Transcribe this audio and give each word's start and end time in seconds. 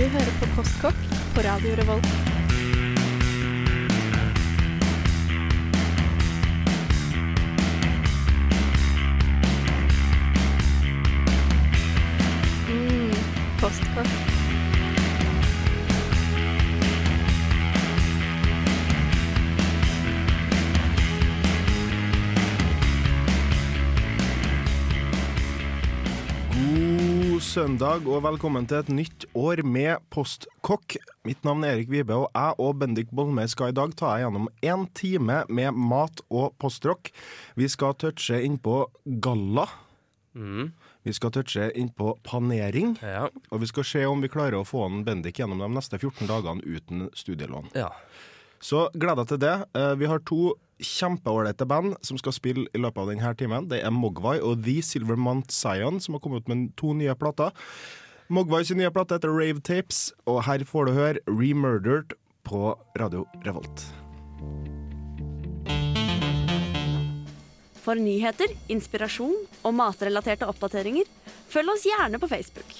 Du 0.00 0.06
hører 0.08 0.30
på 0.40 0.46
Postkokk 0.56 1.00
på 1.34 1.42
Radio 1.44 1.74
Revolt. 1.76 2.06
Mm, 12.70 13.12
postkokk. 13.60 14.08
God 26.54 27.40
søndag 27.44 28.08
og 28.08 28.24
velkommen 28.24 28.64
til 28.64 28.80
et 28.80 28.88
nytt 28.88 29.19
år 29.34 29.62
med 29.62 29.98
Postkokk. 30.10 30.96
Mitt 31.24 31.44
navn 31.46 31.64
er 31.64 31.76
Erik 31.76 31.90
Vibe, 31.92 32.16
og 32.16 32.30
jeg 32.34 32.54
og 32.58 32.78
Bendik 32.80 33.10
Bolmer 33.14 33.46
skal 33.50 33.70
i 33.70 33.76
dag 33.76 33.92
ta 33.98 34.14
deg 34.16 34.24
gjennom 34.24 34.48
én 34.66 34.86
time 34.98 35.42
med 35.48 35.76
mat 35.78 36.22
og 36.30 36.56
postrock. 36.60 37.12
Vi 37.58 37.68
skal 37.70 37.94
touche 38.00 38.40
innpå 38.46 38.82
galla. 39.22 39.68
Mm, 40.34 40.72
Vi 41.02 41.12
skal 41.16 41.30
touche 41.32 41.70
innpå 41.74 42.16
panering. 42.22 42.96
ja. 43.02 43.28
Og 43.50 43.60
vi 43.60 43.66
skal 43.66 43.84
se 43.84 44.04
om 44.06 44.20
vi 44.20 44.28
klarer 44.28 44.58
å 44.60 44.66
få 44.66 44.84
en 44.86 45.04
Bendik 45.04 45.38
gjennom 45.38 45.58
de 45.58 45.68
neste 45.74 45.98
14 45.98 46.26
dagene 46.28 46.62
uten 46.66 47.08
studielån. 47.14 47.70
ja. 47.74 47.90
Så 48.62 48.90
gleder 48.92 49.24
deg 49.24 49.28
til 49.28 49.38
det. 49.38 49.64
Eh, 49.74 49.94
Vi 49.96 50.04
har 50.06 50.18
to 50.18 50.52
kjempeålreite 50.78 51.66
band 51.66 51.94
som 52.02 52.18
skal 52.18 52.32
spille 52.32 52.66
i 52.74 52.78
løpet 52.78 52.98
av 52.98 53.08
denne 53.08 53.34
timen. 53.34 53.68
Det 53.68 53.82
er 53.82 53.90
Mogwai 53.90 54.38
og 54.42 54.62
The 54.62 54.82
Silver 54.82 55.16
Mount 55.16 55.50
Zion, 55.50 55.98
som 55.98 56.12
har 56.12 56.20
kommet 56.20 56.42
ut 56.44 56.48
med 56.48 56.76
to 56.76 56.92
nye 56.92 57.14
plater. 57.14 57.52
Mogwai 58.30 58.62
nye 58.78 58.86
plate 58.94 59.16
heter 59.16 59.32
Rave 59.34 59.58
Tapes, 59.58 60.12
og 60.30 60.44
her 60.46 60.62
får 60.62 60.86
du 60.86 60.92
høre 60.94 61.18
Remurdered 61.26 62.12
på 62.46 62.76
Radio 63.00 63.24
Revolt. 63.42 63.80
For 67.82 67.98
nyheter, 67.98 68.52
inspirasjon 68.70 69.34
og 69.66 69.74
matrelaterte 69.74 70.46
oppdateringer, 70.46 71.08
følg 71.50 71.72
oss 71.74 71.88
gjerne 71.88 72.20
på 72.22 72.28
Facebook. 72.30 72.70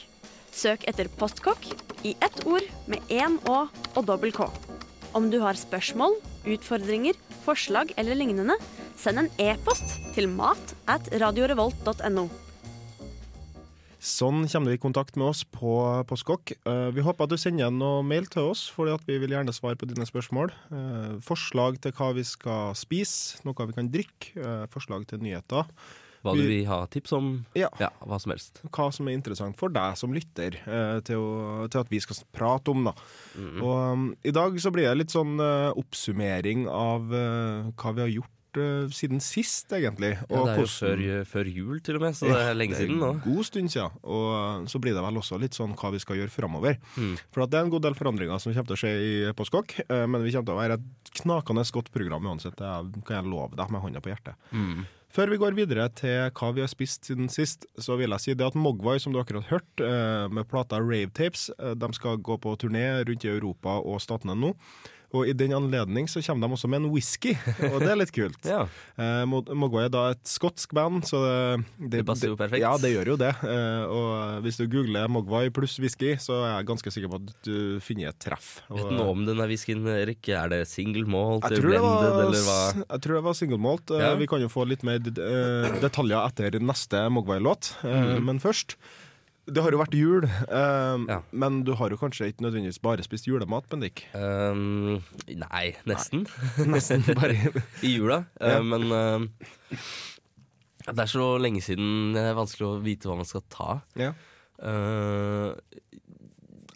Søk 0.54 0.86
etter 0.86 1.10
Postkokk 1.18 1.66
i 2.06 2.12
ett 2.22 2.38
ord 2.46 2.68
med 2.86 3.10
én 3.10 3.40
Å 3.50 3.64
og 3.96 4.06
dobbel 4.06 4.30
K. 4.36 4.46
Om 5.18 5.32
du 5.34 5.40
har 5.42 5.58
spørsmål, 5.58 6.14
utfordringer, 6.46 7.18
forslag 7.42 7.90
eller 7.98 8.14
lignende, 8.14 8.54
send 8.94 9.24
en 9.24 9.32
e-post 9.42 9.98
til 10.14 10.30
mat 10.30 10.76
at 10.86 11.10
radiorevolt.no. 11.10 12.28
Sånn 14.00 14.46
kommer 14.48 14.72
du 14.72 14.78
i 14.78 14.80
kontakt 14.80 15.16
med 15.20 15.28
oss 15.28 15.42
på 15.44 15.74
Postkokk. 16.08 16.54
Eh, 16.64 16.88
Vi 16.96 17.04
håper 17.04 17.26
at 17.26 17.32
du 17.34 17.36
sender 17.36 17.68
noe 17.70 18.00
mail 18.02 18.24
til 18.32 18.48
oss, 18.48 18.66
for 18.72 18.88
vi 19.04 19.18
vil 19.20 19.34
gjerne 19.36 19.52
svare 19.52 19.76
på 19.76 19.88
dine 19.90 20.08
spørsmål. 20.08 20.48
Eh, 20.72 21.18
Forslag 21.20 21.76
til 21.84 21.92
hva 21.92 22.14
vi 22.16 22.24
skal 22.24 22.72
spise, 22.74 23.44
noe 23.44 23.66
vi 23.68 23.76
kan 23.76 23.90
drikke, 23.92 24.32
eh, 24.40 24.64
forslag 24.72 25.06
til 25.06 25.20
nyheter. 25.20 25.68
Hva 26.24 26.34
du 26.36 26.42
vil 26.44 26.66
ha 26.68 26.86
tips 26.86 27.12
om? 27.16 27.46
Ja. 27.56 27.68
Ja, 27.80 27.88
hva 28.04 28.18
som 28.20 28.32
helst. 28.32 28.60
hva 28.70 28.90
som 28.92 29.08
er 29.08 29.16
interessant 29.16 29.56
for 29.56 29.68
deg 29.68 29.96
som 29.96 30.12
lytter, 30.12 30.56
eh, 30.66 31.00
til, 31.00 31.16
å, 31.16 31.68
til 31.68 31.80
at 31.80 31.88
vi 31.88 32.00
skal 32.00 32.16
prate 32.32 32.68
om. 32.72 32.84
Da. 32.84 32.92
Og 33.60 33.92
um, 33.92 34.16
I 34.24 34.30
dag 34.30 34.56
så 34.60 34.72
blir 34.72 34.88
det 34.88 34.98
litt 34.98 35.14
sånn 35.14 35.40
uh, 35.40 35.72
oppsummering 35.76 36.68
av 36.68 37.08
uh, 37.12 37.70
hva 37.72 37.94
vi 37.96 38.00
har 38.04 38.12
gjort 38.20 38.36
siden 38.96 39.20
sist, 39.22 39.70
egentlig. 39.76 40.12
Ja, 40.18 40.42
det 40.46 40.52
er 40.54 40.60
jo 40.60 40.68
før, 40.70 41.02
før 41.28 41.50
jul 41.50 41.80
til 41.84 41.98
og 41.98 42.04
med, 42.04 42.16
så 42.18 42.30
det 42.30 42.38
er 42.40 42.58
lenge 42.58 42.74
det 42.74 42.82
er 42.82 42.88
siden 42.88 43.02
nå. 43.02 43.10
god 43.24 43.48
stund 43.48 43.72
siden. 43.72 43.98
Og 44.02 44.28
eh, 44.34 44.68
så 44.72 44.82
blir 44.82 44.96
det 44.96 45.04
vel 45.04 45.20
også 45.22 45.40
litt 45.42 45.58
sånn 45.58 45.74
hva 45.78 45.92
vi 45.94 46.02
skal 46.02 46.20
gjøre 46.20 46.34
framover. 46.34 46.78
Mm. 46.96 47.16
For 47.30 47.46
det 47.46 47.58
er 47.58 47.66
en 47.66 47.74
god 47.74 47.86
del 47.88 47.98
forandringer 47.98 48.42
som 48.42 48.54
kommer 48.54 48.70
til 48.72 48.78
å 48.78 48.82
skje 48.84 48.94
i 49.00 49.34
Postkokk, 49.36 49.76
eh, 49.86 50.06
men 50.06 50.24
vi 50.24 50.34
kommer 50.34 50.50
til 50.50 50.56
å 50.56 50.62
være 50.62 50.78
et 50.80 51.12
knakende 51.22 51.66
godt 51.70 51.92
program 51.94 52.26
uansett. 52.30 52.56
Det 52.58 53.04
kan 53.06 53.20
jeg 53.20 53.30
love 53.30 53.58
deg 53.58 53.70
med 53.70 53.84
hånda 53.84 54.02
på 54.02 54.12
hjertet. 54.12 54.50
Mm. 54.50 54.88
Før 55.10 55.32
vi 55.32 55.40
går 55.42 55.56
videre 55.58 55.88
til 55.98 56.28
hva 56.38 56.52
vi 56.54 56.62
har 56.62 56.70
spist 56.70 57.08
siden 57.08 57.26
sist, 57.32 57.64
så 57.82 57.96
vil 57.98 58.14
jeg 58.14 58.22
si 58.22 58.34
det 58.38 58.46
at 58.46 58.58
Mogwai, 58.58 58.94
som 59.02 59.10
du 59.10 59.18
akkurat 59.18 59.42
har 59.48 59.58
hørt, 59.58 59.82
eh, 59.82 60.28
med 60.30 60.46
plata 60.46 60.78
Rave 60.78 61.10
Tapes, 61.10 61.50
eh, 61.58 61.74
de 61.74 61.92
skal 61.92 62.18
gå 62.22 62.38
på 62.38 62.54
turné 62.56 63.02
rundt 63.02 63.24
i 63.26 63.32
Europa 63.32 63.80
og 63.82 63.98
statene 64.00 64.38
nå. 64.38 64.54
Og 65.12 65.26
i 65.26 65.32
den 65.34 65.50
anledning 65.56 66.06
så 66.06 66.20
kommer 66.22 66.46
de 66.46 66.54
også 66.54 66.68
med 66.70 66.84
en 66.84 66.90
whisky, 66.92 67.32
og 67.72 67.80
det 67.82 67.88
er 67.90 67.98
litt 67.98 68.12
kult. 68.14 68.38
Ja. 68.50 68.60
Eh, 68.94 69.24
Mogwai 69.26 69.84
er 69.86 69.90
da 69.92 70.04
et 70.12 70.22
skotsk 70.30 70.72
band, 70.76 71.02
så 71.08 71.18
det, 71.78 71.90
Det 71.98 72.04
passer 72.06 72.30
jo 72.30 72.36
perfekt. 72.38 72.62
Ja, 72.62 72.72
det 72.78 72.92
gjør 72.92 73.12
jo 73.12 73.16
det. 73.20 73.32
Eh, 73.42 73.84
og 73.90 74.44
hvis 74.46 74.58
du 74.60 74.64
googler 74.70 75.10
Mogwai 75.10 75.48
pluss 75.54 75.74
whisky, 75.82 76.14
så 76.22 76.38
er 76.44 76.54
jeg 76.60 76.68
ganske 76.70 76.92
sikker 76.94 77.10
på 77.10 77.20
at 77.20 77.34
du 77.46 77.56
finner 77.82 78.12
et 78.12 78.20
treff. 78.22 78.60
Vet 78.70 78.86
du 78.90 78.94
noe 78.96 79.10
om 79.16 79.26
denne 79.26 79.46
whiskyen, 79.50 79.82
Erik? 79.90 80.30
Er 80.30 80.50
det 80.54 80.62
single 80.70 81.06
malt, 81.10 81.46
jeg 81.50 81.62
blended, 81.66 81.82
var, 81.82 82.22
eller 82.28 82.46
hva? 82.46 82.60
jeg 82.86 83.04
tror 83.06 83.18
det 83.20 83.24
var 83.26 83.38
single 83.42 83.60
malt. 83.66 83.90
Eh, 83.94 84.06
Ja. 84.06 84.14
Vi 84.20 84.26
kan 84.30 84.42
jo 84.42 84.48
få 84.52 84.64
litt 84.68 84.82
mer 84.86 84.98
eh, 85.02 85.78
detaljer 85.82 86.22
etter 86.30 86.58
neste 86.62 87.04
Mogwai-låt. 87.12 87.74
Mhm. 87.86 88.24
Men 88.30 88.38
først 88.42 88.76
Det 89.50 89.62
har 89.64 89.74
jo 89.74 89.80
vært 89.80 89.94
jul, 89.98 90.26
um, 90.48 91.06
Ja. 91.10 91.20
men 91.32 91.62
du 91.66 91.72
har 91.74 91.90
jo 91.90 91.98
kanskje 91.98 92.28
ikke 92.30 92.44
nødvendigvis 92.46 92.78
bare 92.82 93.02
spist 93.02 93.26
julemat, 93.26 93.66
Bendik? 93.72 94.04
Um, 94.14 95.00
nei, 95.26 95.74
nesten. 95.90 96.26
Nesten 96.70 97.02
bare 97.18 97.34
I 97.86 97.94
jula. 97.96 98.20
Ja. 98.40 98.58
Uh, 98.60 98.64
men 98.70 98.86
uh, 98.94 99.80
det 100.86 100.98
er 101.04 101.10
så 101.10 101.26
lenge 101.42 101.62
siden 101.64 102.12
det 102.14 102.22
er 102.30 102.38
vanskelig 102.38 102.68
å 102.68 102.78
vite 102.84 103.10
hva 103.10 103.18
man 103.20 103.28
skal 103.28 103.42
ta. 103.52 103.80
Ja. 103.98 104.12
Uh, 104.60 105.54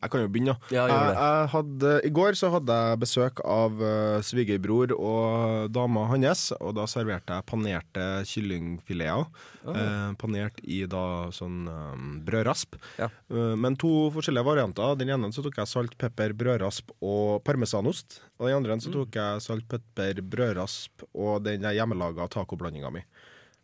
Jeg 0.05 0.13
kan 0.13 0.21
jo 0.21 0.29
begynne, 0.29 0.53
da. 0.55 0.69
Ja, 0.77 0.85
jeg, 0.91 1.15
jeg 1.17 1.49
hadde, 1.55 1.93
I 2.05 2.11
går 2.13 2.37
så 2.37 2.51
hadde 2.53 2.75
jeg 2.77 3.01
besøk 3.01 3.41
av 3.49 3.79
uh, 3.81 4.19
svigerbror 4.25 4.93
og 4.95 5.71
dama 5.73 6.05
hans, 6.11 6.51
og 6.61 6.75
da 6.77 6.85
serverte 6.91 7.39
jeg 7.39 7.47
panerte 7.49 8.05
kyllingfileter. 8.29 9.27
eh, 9.65 10.11
panert 10.21 10.59
i 10.69 10.83
da 10.91 11.31
sånn 11.33 11.63
um, 11.73 12.09
brødrasp. 12.27 12.77
Ja. 13.01 13.09
Uh, 13.33 13.55
men 13.57 13.79
to 13.81 14.11
forskjellige 14.13 14.45
varianter. 14.45 14.93
Den 15.01 15.09
ene 15.15 15.31
så 15.33 15.41
tok 15.47 15.57
jeg 15.63 15.71
salt, 15.71 15.97
pepper, 16.01 16.35
brødrasp 16.37 16.93
og 17.01 17.41
parmesanost. 17.49 18.21
Og 18.39 18.49
den 18.51 18.59
andre 18.59 18.77
så 18.77 18.91
Mm. 18.93 18.99
tok 18.99 19.17
jeg 19.17 19.41
salt, 19.41 19.65
pepper, 19.69 20.21
brødrasp 20.21 21.07
og 21.15 21.43
den 21.45 21.63
hjemmelaga 21.65 22.29
tacoblandinga 22.29 22.93
mi. 22.93 23.01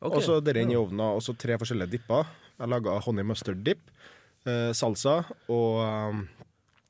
Okay. 0.00 0.16
Og 0.16 0.22
så 0.24 0.40
den 0.40 0.70
i 0.72 0.76
ovnen, 0.80 1.00
og 1.04 1.20
så 1.20 1.36
tre 1.36 1.58
forskjellige 1.60 1.98
dipper. 1.98 2.24
Jeg 2.58 2.68
laga 2.72 2.98
honey 3.04 3.22
mustard 3.24 3.60
dip, 3.64 3.80
salsa 4.74 5.24
og 5.48 5.80
um, 5.84 6.22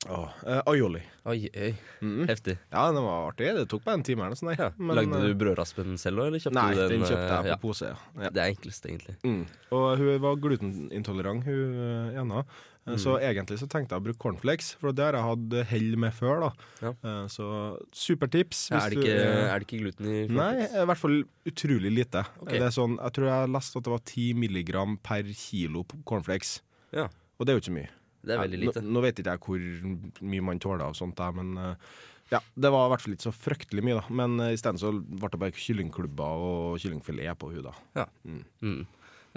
eh, 0.09 0.62
aioli. 0.71 1.03
Oi, 1.28 1.49
oi. 1.53 1.72
Mm. 2.00 2.22
Heftig. 2.31 2.56
Ja, 2.72 2.87
den 2.93 3.03
var 3.05 3.27
artig. 3.33 3.50
Det 3.59 3.66
tok 3.69 3.84
bare 3.84 3.99
en 4.00 4.03
time 4.06 4.25
eller 4.25 4.38
sånn, 4.38 4.55
Ja. 4.56 4.71
Men, 4.78 4.97
Lagde 4.97 5.19
eh, 5.21 5.28
du 5.28 5.34
brødraspen 5.44 5.99
selv 6.00 6.22
òg, 6.25 6.33
Nei, 6.53 6.75
den? 6.75 6.88
den 6.97 7.05
kjøpte 7.05 7.28
jeg 7.28 7.44
på 7.44 7.53
ja. 7.53 7.61
pose. 7.61 7.91
Ja. 7.93 7.99
ja. 8.25 8.31
Det 8.31 8.43
er 8.44 8.55
enklest, 8.55 8.87
egentlig. 8.88 9.16
Mm. 9.27 9.44
Og 9.77 9.87
hun 10.00 10.19
var 10.25 10.37
glutenintolerant, 10.41 11.44
hun 11.44 11.81
eh, 11.84 12.21
ena. 12.22 12.44
Eh, 12.88 12.97
Så 12.97 13.12
Mm. 13.19 13.22
egentlig 13.28 13.59
så 13.61 13.69
tenkte 13.69 13.93
jeg 13.94 14.00
å 14.00 14.05
bruke 14.06 14.19
cornflakes, 14.19 14.71
for 14.81 14.91
det 14.97 15.05
har 15.05 15.12
jeg 15.12 15.22
hatt 15.28 15.69
hell 15.69 15.97
med 16.00 16.15
før. 16.17 16.41
da. 16.41 16.50
Ja. 16.81 16.88
Eh, 17.05 17.27
Så 17.28 17.44
supertips. 17.93 18.71
Ja, 18.71 18.78
er, 18.87 18.91
det 18.91 18.99
ikke, 19.05 19.12
er- 19.21 19.50
er 19.53 19.59
det 19.61 19.67
ikke 19.69 19.82
gluten 19.84 20.06
i 20.09 20.27
Nei, 20.32 20.65
i 20.65 20.87
hvert 20.88 20.97
fall 20.99 21.22
utrolig 21.47 21.93
lite. 21.93 22.25
Okay. 22.41 22.59
Det 22.59 22.62
er 22.67 22.75
sånn, 22.75 22.97
jeg 22.97 23.12
tror 23.12 23.27
jeg 23.28 23.53
leste 23.53 23.77
at 23.77 23.84
det 23.84 23.91
var 23.93 24.00
10 24.00 24.32
milligram 24.34 24.97
per 25.03 25.22
kilo 25.25 25.84
cornflakes. 26.06 26.61
Ja, 26.91 27.09
Og 27.41 27.49
det 27.49 27.53
er 27.53 27.59
jo 27.59 27.65
ikke 27.65 27.78
mye. 27.78 27.91
det 28.21 28.37
er 28.37 28.43
veldig 28.43 28.61
lite. 28.61 28.84
Nå, 28.84 28.95
nå 28.95 29.03
vet 29.06 29.21
ikke 29.23 29.34
jeg 29.34 29.45
hvor 29.47 30.25
mye 30.28 30.47
man 30.51 30.61
tåler 30.61 30.84
av 30.84 30.97
sånt, 30.99 31.17
der, 31.17 31.33
men 31.39 31.56
eh, 31.56 31.91
ja, 32.31 32.39
det 32.55 32.71
var 32.71 32.87
i 32.87 32.93
hvert 32.93 33.03
fall 33.03 33.17
ikke 33.17 33.27
så 33.27 33.34
fryktelig 33.34 33.84
mye. 33.87 33.99
da 33.99 34.17
Men 34.21 34.37
uh, 34.39 34.53
isteden 34.55 34.78
så 34.81 34.93
ble 34.93 35.31
det 35.33 35.41
bare 35.43 35.56
kyllingklubber 35.56 36.45
og 36.47 36.83
kyllingfilet 36.83 37.41
på 37.41 37.50
hun 37.55 37.67
da. 37.67 38.06
Mm. 38.29 38.84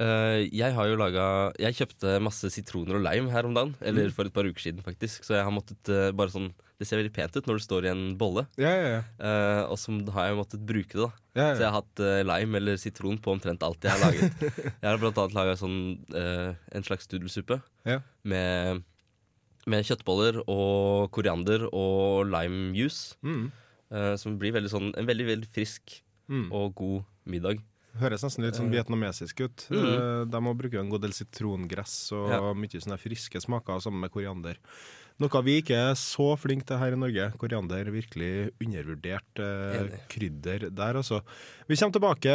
Eh, 0.02 0.50
jeg 0.50 0.74
har 0.74 0.88
jo 0.90 0.96
laga 0.98 1.24
Jeg 1.62 1.76
kjøpte 1.78 2.16
masse 2.26 2.50
sitroner 2.50 2.96
og 2.98 3.04
lime 3.06 3.30
her 3.30 3.46
om 3.46 3.54
dagen. 3.54 3.76
Eller 3.86 4.10
for 4.16 4.26
et 4.26 4.34
par 4.34 4.48
uker 4.48 4.60
siden, 4.64 4.82
faktisk. 4.86 5.22
Så 5.28 5.36
jeg 5.38 5.44
har 5.46 5.54
måttet 5.54 5.86
uh, 5.94 6.12
bare 6.18 6.34
sånn 6.34 6.48
Det 6.82 6.88
ser 6.90 6.98
veldig 6.98 7.12
pent 7.14 7.36
ut 7.38 7.46
når 7.46 7.60
det 7.60 7.66
står 7.68 7.86
i 7.86 7.92
en 7.92 8.02
bolle. 8.18 8.46
Ja, 8.58 8.72
ja, 8.74 8.88
ja. 8.96 9.02
Uh, 9.22 9.62
og 9.72 9.78
så 9.78 9.94
har 10.16 10.32
jeg 10.32 10.40
måttet 10.40 10.64
bruke 10.66 10.98
det, 10.98 11.06
da. 11.06 11.12
Så 11.54 11.62
jeg 11.62 11.70
har 11.70 11.78
hatt 11.78 12.02
lime 12.28 12.58
eller 12.60 12.80
sitron 12.82 13.20
på 13.22 13.32
omtrent 13.36 13.62
alt 13.66 13.86
jeg 13.86 13.94
har 13.94 14.02
laget. 14.02 14.42
jeg 14.82 14.88
har 14.90 14.98
blant 15.02 15.18
annet 15.22 15.38
laga 15.38 15.54
sånn 15.58 15.78
en 16.14 16.84
slags 16.86 17.08
nudelsuppe 17.14 17.60
Ja. 17.90 18.00
med, 18.28 18.82
med 19.70 19.86
kjøttboller 19.88 20.42
og 20.44 21.10
koriander 21.16 21.66
og 21.72 22.26
limejuice. 22.34 23.16
Mm. 23.24 23.52
eh, 23.94 24.16
som 24.18 24.36
blir 24.42 24.54
veldig 24.58 24.70
sånn 24.74 24.92
en 24.98 25.08
veldig, 25.10 25.30
veldig 25.36 25.52
frisk 25.54 26.00
Mm. 26.32 26.46
og 26.56 26.70
god 26.80 27.02
middag. 27.28 27.58
Høres 28.02 28.24
nesten 28.26 28.42
litt 28.46 28.58
sånn 28.58 28.72
vietnamesisk 28.74 29.44
ut. 29.46 29.68
Mm. 29.70 29.86
Eh, 29.86 30.26
De 30.34 30.40
må 30.42 30.56
bruke 30.58 30.80
en 30.82 30.90
god 30.90 31.04
del 31.06 31.14
sitrongress 31.14 32.12
og 32.16 32.30
Ja. 32.32 32.40
mye 32.58 32.82
sånne 32.82 32.98
friske 32.98 33.40
smaker 33.42 33.80
sammen 33.82 34.02
med 34.02 34.12
koriander. 34.12 34.58
Noe 35.22 35.42
vi 35.46 35.62
ikke 35.62 35.76
er 35.92 35.94
så 35.94 36.34
flinke 36.36 36.66
til 36.66 36.80
her 36.82 36.94
i 36.94 36.98
Norge. 36.98 37.28
Koriander 37.38 37.86
virkelig 37.94 38.50
undervurdert 38.60 39.38
eh, 39.38 40.00
krydder 40.10 40.70
der, 40.74 40.94
altså. 40.98 41.22
Vi 41.70 41.76
kommer 41.78 41.94
tilbake 41.94 42.34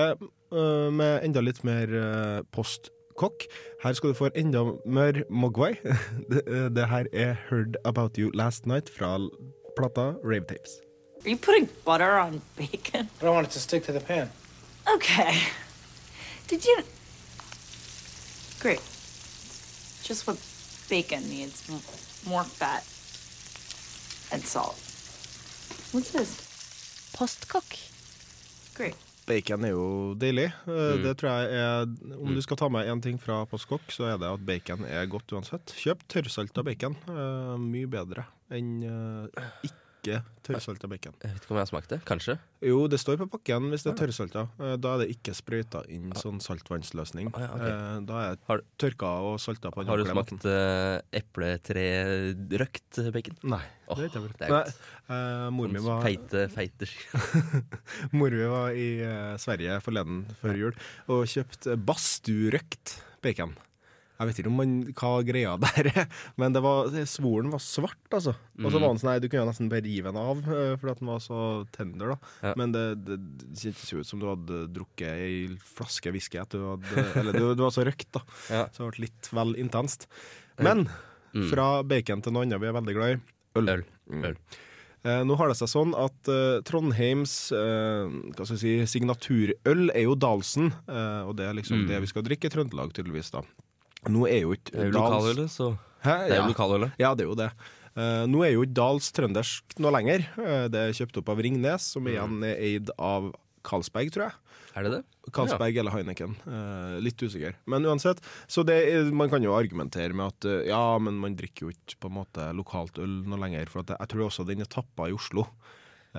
uh, 0.53 0.91
med 0.95 1.25
enda 1.27 1.43
litt 1.43 1.65
mer 1.65 1.91
uh, 1.91 2.43
postkokk. 2.55 3.49
Her 3.83 3.93
skal 3.99 4.13
du 4.13 4.15
få 4.15 4.31
enda 4.39 4.63
mer 4.87 5.25
Mogwai. 5.29 5.75
Det, 6.31 6.45
det 6.75 6.87
her 6.89 7.07
er 7.13 7.35
Heard 7.49 7.77
About 7.85 8.17
You 8.17 8.31
Last 8.33 8.65
Night 8.65 8.89
fra 8.89 9.19
plata 9.77 10.15
Rave 10.23 10.47
Tapes. 10.47 10.79
Are 11.25 11.31
you 11.31 11.37
putting 11.37 11.69
butter 11.85 12.15
on 12.17 12.41
bacon? 12.57 13.09
I 13.21 13.25
don't 13.25 13.35
want 13.35 13.49
it 13.49 13.53
to 13.55 13.59
stick 13.59 13.83
to 13.87 13.93
the 13.93 14.01
pan. 14.01 14.31
Okay. 14.95 15.37
Did 16.49 16.65
you? 16.65 16.83
Great. 18.61 18.81
It's 18.81 20.07
just 20.09 20.27
what 20.27 20.39
bacon 20.89 21.29
needs 21.29 21.69
more 22.27 22.45
fat 22.45 22.85
and 24.33 24.43
salt. 24.43 24.77
What's 25.93 26.11
this? 26.11 27.13
Postkokk. 27.13 27.77
Great. 28.75 28.97
Bacon 29.27 29.65
er 29.65 29.75
jo 29.75 30.15
deilig. 30.17 30.49
Mm. 30.65 31.03
Det 31.05 31.13
tror 31.21 31.31
jeg 31.37 31.59
er 31.61 31.83
Om 32.17 32.33
du 32.35 32.41
skal 32.41 32.57
ta 32.57 32.69
med 32.73 32.89
én 32.89 33.03
ting 33.05 33.19
fra 33.21 33.43
Postkokk, 33.47 33.93
så 33.93 34.09
er 34.15 34.17
det 34.23 34.31
at 34.31 34.47
bacon 34.47 34.87
er 34.89 35.05
godt 35.11 35.37
uansett. 35.37 35.75
Kjøp 35.77 36.07
tørrsalta 36.09 36.65
bacon. 36.65 36.97
Uh, 37.05 37.61
mye 37.61 37.91
bedre 37.91 38.25
enn 38.49 38.79
uh, 38.89 39.45
ikke 39.61 39.88
tørrsalta 40.49 40.89
bacon. 40.89 41.15
Jeg 41.23 41.35
vet 41.35 41.43
ikke 41.45 41.53
om 41.53 41.59
jeg 41.59 41.65
har 41.67 41.71
smakt 41.71 41.91
det. 41.93 41.99
Kanskje. 42.09 42.35
Jo, 42.65 42.79
det 42.89 42.99
står 43.03 43.17
på 43.21 43.27
pakken 43.35 43.69
hvis 43.73 43.85
det 43.85 43.91
er 43.93 43.99
tørrsalta. 44.01 44.43
Eh, 44.59 44.77
Da 44.81 44.95
er 44.95 44.99
det 45.03 45.09
ikke 45.13 45.35
sprøyta 45.37 45.83
inn 45.93 46.13
sånn 46.17 46.41
saltvannsløsning. 46.41 47.29
Ah, 47.37 47.41
ja. 47.45 47.49
Eh, 47.69 48.01
Da 48.09 48.15
er 48.23 48.37
det 48.39 48.65
tørka 48.81 49.11
og 49.29 49.37
salta 49.43 49.71
på 49.75 49.83
den 49.85 49.91
Har 49.93 50.01
du 50.01 50.05
smakt 50.09 50.47
uh, 50.49 50.99
epletre-røkt 51.13 53.01
bacon? 53.13 53.37
Nei. 53.55 53.63
Det 53.89 54.05
vet 54.05 54.13
jeg 54.19 54.49
ikke. 54.49 54.73
eh, 55.09 55.47
mor 55.55 55.69
mi 55.73 55.81
var 55.81 56.03
Feite, 56.05 56.43
feite 56.53 56.89
Mor 58.19 58.31
mi 58.35 58.45
var 58.51 58.75
i 58.77 58.89
eh, 59.01 59.37
Sverige 59.41 59.79
forleden 59.85 60.25
før 60.43 60.59
jul 60.61 60.75
og 61.09 61.25
kjøpte 61.31 61.77
badstuerøkt 61.89 62.99
bacon. 63.25 63.55
Jeg 64.19 64.27
vet 64.29 64.39
ikke 64.43 64.51
om 64.51 64.57
man, 64.59 64.71
hva 64.99 65.11
greia 65.23 65.53
der 65.63 65.89
er, 65.93 66.07
men 66.37 66.53
det 66.53 66.63
var, 66.65 66.89
svoren 67.07 67.53
var 67.53 67.61
svart, 67.63 68.01
altså. 68.11 68.33
Og 68.59 68.67
så 68.73 68.79
Mm. 68.79 68.83
var 68.83 68.89
den 68.89 68.99
sånn, 68.99 69.11
nei, 69.13 69.19
du 69.23 69.29
kunne 69.29 69.45
jo 69.45 69.51
nesten 69.53 69.69
bare 69.71 69.85
rive 69.87 70.11
den 70.11 70.19
av, 70.19 70.39
eh, 70.43 70.73
fordi 70.77 70.91
at 70.91 70.99
den 70.99 71.11
var 71.13 71.21
så 71.23 71.41
tender, 71.71 72.09
da. 72.17 72.19
Ja. 72.43 72.55
Men 72.59 72.73
det, 72.75 72.85
det, 73.07 73.19
kjentes 73.55 73.93
jo 73.93 74.01
ut 74.03 74.07
som 74.11 74.19
du 74.19 74.27
hadde 74.27 74.59
drukket 74.75 75.07
ei 75.23 75.57
flaske 75.63 76.11
whisky 76.13 76.43
du 76.51 76.59
hadde 76.65 77.05
Eller 77.23 77.33
du, 77.39 77.55
du 77.55 77.63
var 77.63 77.71
så 77.71 77.87
røkt, 77.87 78.09
da. 78.13 78.21
Ja. 78.51 78.65
Så 78.75 78.89
det 78.89 78.97
ble 78.97 79.07
litt 79.07 79.31
vel 79.33 79.55
intenst. 79.57 80.09
Men 80.59 80.89
Mm. 81.35 81.51
fra 81.53 81.83
bacon 81.85 82.23
til 82.25 82.33
noe 82.33 82.43
annet 82.47 82.59
vi 82.59 82.67
er 82.67 82.73
veldig 82.73 82.95
glad 82.97 83.11
i. 83.13 83.21
Øl. 83.61 83.69
Øl. 83.69 83.83
Mm. 84.11 84.23
Øl. 84.25 84.37
Eh, 85.05 85.23
nå 85.29 85.37
har 85.39 85.47
det 85.53 85.57
seg 85.61 85.69
sånn 85.71 85.93
at 85.95 86.27
eh, 86.33 86.59
Trondheims 86.67 87.53
eh, 87.55 88.09
si, 88.57 88.73
signaturøl 88.89 89.91
er 89.95 90.03
jo 90.09 90.17
Dalsen, 90.19 90.73
eh, 90.89 91.23
og 91.29 91.37
det 91.37 91.47
er 91.47 91.55
liksom 91.55 91.85
Mm. 91.85 91.87
det 91.87 92.01
vi 92.01 92.07
skal 92.11 92.23
drikke 92.27 92.49
i 92.49 92.51
Trøndelag, 92.51 92.93
tydeligvis. 92.97 93.31
da. 93.31 93.43
Nå 94.07 94.29
er 94.31 94.41
jo 94.45 94.53
ikke 94.55 94.71
Det 94.71 94.81
er 94.85 94.91
jo 94.93 94.95
lokalølet, 94.95 95.51
så 95.51 95.73
Hæ? 96.05 96.15
Det 96.29 96.31
er 96.31 96.37
Ja. 96.39 96.43
jo 96.47 96.53
lokalølet. 96.53 96.93
ja, 96.99 97.15
det 97.15 97.25
er 97.25 97.29
jo 97.29 97.35
det. 97.35 97.51
Uh, 97.99 98.27
nå 98.31 98.45
er 98.47 98.53
jo 98.55 98.63
ikke 98.63 98.75
Dals 98.79 99.11
trøndersk 99.11 99.79
noe 99.83 99.91
lenger. 99.91 100.23
Uh, 100.39 100.69
det 100.71 100.79
er 100.79 100.93
kjøpt 100.95 101.17
opp 101.19 101.29
av 101.35 101.39
Ringnes, 101.43 101.83
som 101.83 102.05
Mm. 102.05 102.13
igjen 102.15 102.45
er 102.47 102.57
eid 102.63 102.91
av 102.97 103.33
Carlsberg, 103.65 104.13
tror 104.15 104.29
jeg. 104.31 104.35
Er 104.77 104.83
det 104.87 104.93
det? 104.93 105.33
Carlsberg 105.35 105.77
eller 105.77 105.91
Heineken. 105.91 106.37
Uh, 106.47 107.01
litt 107.03 107.19
usikker. 107.19 107.55
Men 107.67 107.83
uansett. 107.83 108.21
Så 108.47 108.65
det 108.65 109.13
man 109.13 109.29
kan 109.29 109.43
jo 109.43 109.51
argumentere 109.59 110.15
med 110.15 110.29
at 110.31 110.45
uh, 110.47 110.63
ja, 110.65 110.99
men 110.99 111.19
man 111.19 111.35
drikker 111.35 111.67
jo 111.67 111.71
ikke 111.75 111.99
på 111.99 112.07
en 112.09 112.15
måte 112.23 112.47
lokalt 112.55 112.97
øl 113.03 113.25
noe 113.27 113.37
lenger. 113.43 113.67
For 113.69 113.83
det, 113.83 113.99
jeg 113.99 114.09
tror 114.15 114.29
også 114.31 114.47
den 114.47 114.61
er 114.63 114.71
tappa 114.71 115.09
i 115.09 115.13
Oslo. 115.13 115.49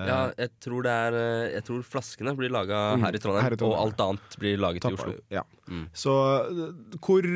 Eh, 0.00 0.08
Ja, 0.08 0.18
jeg 0.38 0.50
tror 0.64 0.84
det 0.86 0.92
er 0.92 1.16
eh, 1.20 1.50
Jeg 1.56 1.64
tror 1.68 1.82
flaskene 1.86 2.34
blir 2.38 2.52
laga 2.52 2.80
Mm, 2.96 3.04
her 3.04 3.16
i 3.18 3.20
Trondheim, 3.22 3.56
og 3.68 3.74
alt 3.78 4.00
annet 4.06 4.38
blir 4.40 4.56
laget 4.60 4.84
i 4.88 4.92
Oslo. 4.94 5.14
Ja. 5.30 5.42
Mm. 5.68 5.84
Så 5.92 6.14
eh, 6.48 6.96
hvor 7.04 7.26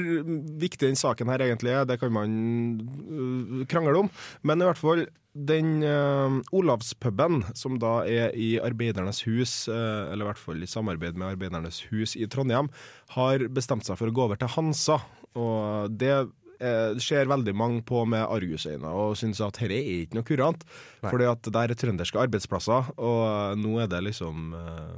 viktig 0.64 0.88
den 0.88 0.96
saken 0.98 1.28
her 1.30 1.44
egentlig 1.44 1.74
er, 1.74 1.84
det 1.88 2.00
kan 2.00 2.12
man 2.14 3.66
krangle 3.70 3.98
om. 4.04 4.10
Men 4.42 4.62
i 4.62 4.68
hvert 4.68 4.80
fall, 4.80 5.04
den 5.34 5.82
uh, 5.82 6.38
Olavspuben, 6.54 7.40
som 7.58 7.78
da 7.82 8.04
er 8.06 8.30
i 8.38 8.52
Arbeidernes 8.62 9.24
hus, 9.26 9.64
uh, 9.66 10.06
eller 10.12 10.22
i 10.24 10.28
hvert 10.30 10.38
fall 10.38 10.62
i 10.62 10.68
samarbeid 10.70 11.18
med 11.18 11.32
Arbeidernes 11.34 11.80
hus 11.90 12.14
i 12.14 12.28
Trondheim, 12.30 12.70
har 13.16 13.42
bestemt 13.50 13.86
seg 13.86 13.98
for 13.98 14.10
å 14.10 14.14
gå 14.14 14.28
over 14.28 14.38
til 14.38 14.52
Hansa. 14.54 15.00
Og 15.34 15.90
det 15.98 16.14
eh, 16.64 16.98
ser 17.02 17.30
veldig 17.30 17.54
mange 17.56 17.82
på 17.86 18.02
med 18.08 18.24
argusøyne 18.24 18.90
og 18.90 19.16
syns 19.20 19.42
at 19.44 19.60
dette 19.60 19.76
er 19.76 20.04
ikke 20.04 20.18
noe 20.18 20.28
kurant. 20.28 20.64
Nei. 21.04 21.10
Fordi 21.10 21.30
at 21.30 21.50
det 21.50 21.64
er 21.64 21.80
trønderske 21.80 22.22
arbeidsplasser, 22.26 22.94
og 22.96 23.60
nå 23.60 23.76
er 23.84 23.90
det 23.92 24.02
liksom 24.08 24.54
eh, 24.58 24.94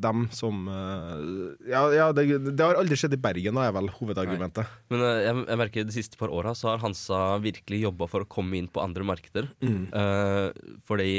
dem 0.00 0.24
som 0.34 0.64
eh, 0.68 1.68
Ja, 1.70 1.82
ja 1.94 2.08
det, 2.16 2.26
det 2.48 2.64
har 2.64 2.78
aldri 2.80 2.98
skjedd 2.98 3.16
i 3.16 3.20
Bergen, 3.20 3.58
da, 3.58 3.68
er 3.68 3.76
vel 3.76 3.90
hovedargumentet. 3.98 4.72
Men 4.92 5.04
eh, 5.04 5.20
jeg, 5.26 5.44
jeg 5.52 5.62
merker 5.64 5.86
de 5.86 5.96
siste 5.96 6.20
par 6.20 6.32
åra 6.34 6.54
så 6.58 6.72
har 6.72 6.82
Hansa 6.84 7.20
virkelig 7.42 7.84
jobba 7.84 8.10
for 8.10 8.24
å 8.24 8.30
komme 8.30 8.58
inn 8.60 8.70
på 8.70 8.82
andre 8.82 9.06
markeder. 9.06 9.50
Mm. 9.64 9.86
Eh, 10.00 10.76
fordi 10.88 11.12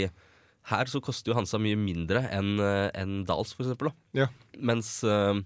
her 0.71 0.91
så 0.91 1.01
koster 1.03 1.31
jo 1.31 1.39
Hansa 1.39 1.57
mye 1.61 1.77
mindre 1.79 2.21
enn 2.29 2.61
en 2.61 3.23
Dals, 3.25 3.55
for 3.57 3.65
eksempel. 3.65 3.89
Da. 3.89 4.23
Ja. 4.23 4.27
Mens 4.61 4.99
eh, 5.03 5.41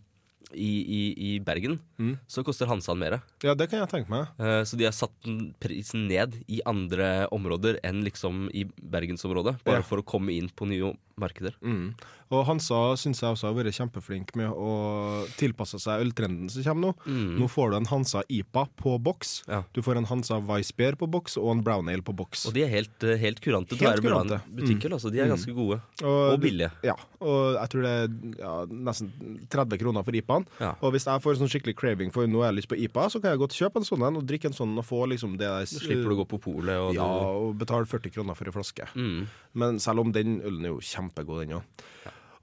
i, 0.53 0.71
i, 0.86 1.01
i 1.36 1.39
Bergen 1.39 1.80
Mm. 1.97 2.18
så 2.27 2.44
koster 2.44 2.68
Hansan 2.68 3.00
mer. 3.00 3.21
ja, 3.44 3.53
det 3.56 3.69
kan 3.69 3.80
jeg 3.80 3.89
tenke 3.89 4.09
meg. 4.09 4.27
Eh, 4.39 4.63
så 4.68 4.75
de 4.77 4.83
har 4.86 4.92
satt 4.92 5.12
prisen 5.59 6.07
ned 6.07 6.36
i 6.47 6.62
andre 6.65 7.27
områder 7.31 7.80
enn 7.83 8.03
liksom 8.03 8.50
i 8.53 8.65
bergensområdet. 8.81 9.63
Bare 9.63 9.77
Ja. 9.77 9.81
for 9.81 9.97
å 10.01 10.06
komme 10.06 10.30
inn 10.36 10.50
på 10.50 10.68
nye 10.68 10.94
markeder. 11.21 11.53
Mm. 11.63 11.94
Og 12.33 12.41
Hansa 12.47 12.95
syns 13.00 13.21
jeg 13.21 13.29
også 13.35 13.47
har 13.47 13.53
vært 13.56 13.75
kjempeflink 13.77 14.33
med 14.35 14.50
å 14.50 15.25
tilpasse 15.38 15.77
seg 15.79 16.01
øltrenden 16.03 16.50
som 16.51 16.63
kommer 16.65 16.89
nå. 16.89 16.94
Mm. 17.06 17.35
Nå 17.39 17.47
får 17.51 17.71
du 17.71 17.75
en 17.77 17.85
Hansa 17.91 18.23
IPA 18.33 18.63
på 18.81 18.95
boks. 19.06 19.44
Ja. 19.47 19.62
Du 19.75 19.81
får 19.85 20.00
en 20.01 20.07
Hansa 20.09 20.39
Weissbier 20.44 20.97
på 21.00 21.07
boks 21.12 21.38
og 21.38 21.51
en 21.53 21.62
Brown 21.63 21.88
Ale 21.91 22.01
på 22.06 22.15
boks. 22.17 22.47
Og 22.50 22.53
de 22.57 22.63
er 22.65 22.71
helt, 22.73 22.95
eh, 23.06 23.15
helt 23.21 23.39
kurante 23.45 23.77
til 23.77 23.85
å 23.88 23.91
være 23.94 24.01
bra 24.03 24.23
kurante. 24.23 24.41
butikker. 24.50 24.91
Altså. 24.97 25.12
De 25.12 25.19
er 25.19 25.25
Mm. 25.29 25.35
ganske 25.38 25.53
gode. 25.56 25.79
Og 26.03 26.33
Og 26.33 26.39
billige. 26.41 26.71
Ja, 26.83 26.95
og 27.21 27.56
jeg 27.61 27.69
tror 27.69 27.81
det 27.81 27.94
er 27.95 28.39
ja, 28.39 28.65
nesten 28.65 29.11
30 29.50 29.77
kroner 29.79 30.03
for 30.03 30.11
IPA-en. 30.11 30.47
Ja. 30.59 30.73
Og 30.81 30.91
hvis 30.94 31.06
jeg 31.06 31.21
får 31.21 31.38
sånn 31.38 31.50
skikkelig 31.50 31.75
craving 31.75 32.11
for 32.11 32.25
nå 32.27 32.41
har 32.44 32.51
jeg 32.51 32.63
lyst 32.63 32.68
på 32.73 32.77
IPA, 32.81 33.06
så 33.09 33.21
kan 33.21 33.31
jeg 33.31 33.39
godt 33.39 33.56
kjøpe 33.56 33.77
en 33.77 33.83
sånn 33.88 34.07
en 34.07 34.18
og 34.18 34.25
drikke 34.27 34.45
en 34.45 34.53
sånn 34.53 34.77
og 34.77 34.83
få 34.85 35.07
liksom 35.07 35.38
det 35.38 35.45
der 35.47 35.65
slipper 35.65 36.09
du 36.09 36.15
å 36.15 36.25
gå 36.25 36.27
på 36.27 36.41
polet. 36.41 36.75
Og 36.75 36.94
Ja, 36.95 37.03
og 37.06 37.57
betale 37.57 37.85
40 37.85 38.09
kroner 38.11 38.35
for 38.35 38.45
ei 38.45 38.51
flaske. 38.51 38.88
mm. 38.95 39.27
Men 39.53 39.79
selv 39.79 40.00
om 40.00 40.11
den 40.11 40.41
ølen 40.41 40.65
er 40.65 40.69
jo 40.73 40.79
kjempegod, 41.06 41.46
den 41.46 41.60
òg. 41.60 41.86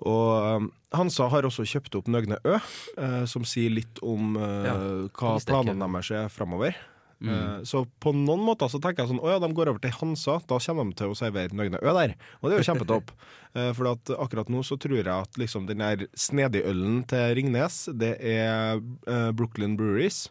Og 0.03 0.31
um, 0.59 0.71
Hansa 0.97 1.29
har 1.31 1.47
også 1.47 1.67
kjøpt 1.69 1.95
opp 2.01 2.09
Nøgne 2.11 2.41
Ø, 2.43 2.57
eh, 2.99 3.21
som 3.31 3.45
sier 3.47 3.71
litt 3.71 4.01
om 4.03 4.35
eh, 4.35 4.65
Ja, 4.67 4.73
hva 5.15 5.37
planene 5.47 5.87
deres 5.87 6.11
er 6.11 6.33
framover. 6.33 6.75
Mm. 7.23 7.31
Eh, 7.31 7.59
så 7.71 7.85
på 8.03 8.11
noen 8.17 8.43
måter 8.43 8.67
så 8.67 8.81
tenker 8.83 9.05
jeg 9.05 9.13
sånn 9.13 9.21
Å 9.23 9.29
ja, 9.31 9.39
de 9.39 9.53
går 9.55 9.71
over 9.71 9.79
til 9.83 9.95
Hansa, 9.95 10.41
da 10.51 10.59
kommer 10.59 10.89
de 10.91 10.99
til 10.99 11.13
å 11.13 11.19
servere 11.19 11.55
Nøgne 11.55 11.79
Ø 11.79 11.95
der. 11.95 12.17
Og 12.41 12.49
det 12.49 12.57
er 12.57 12.63
jo 12.63 12.69
kjempetopp. 12.73 13.15
Eh, 13.53 13.69
for 13.77 13.85
at 13.91 14.09
akkurat 14.17 14.49
nå 14.49 14.63
så 14.65 14.79
tror 14.81 14.95
jeg 14.97 15.13
at 15.13 15.37
liksom 15.37 15.67
den 15.69 15.83
der 15.83 16.07
snedigølen 16.17 17.03
til 17.05 17.35
Ringnes, 17.37 17.83
det 18.01 18.15
er 18.25 18.79
eh, 18.81 19.27
Brooklyn 19.37 19.75
Breweries. 19.77 20.31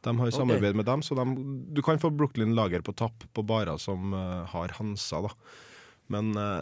De 0.00 0.14
har 0.16 0.32
samarbeid 0.32 0.78
med 0.80 0.88
dem, 0.88 1.02
så 1.04 1.12
de, 1.18 1.26
du 1.76 1.82
kan 1.84 2.00
få 2.00 2.08
Brooklyn 2.08 2.54
Lager 2.56 2.80
på 2.80 2.94
tapp 2.96 3.26
på 3.36 3.44
barer 3.44 3.76
som 3.76 4.16
eh, 4.16 4.48
har 4.48 4.72
Hansa, 4.78 5.20
da. 5.26 5.34
Men 6.12 6.34
uh, 6.36 6.60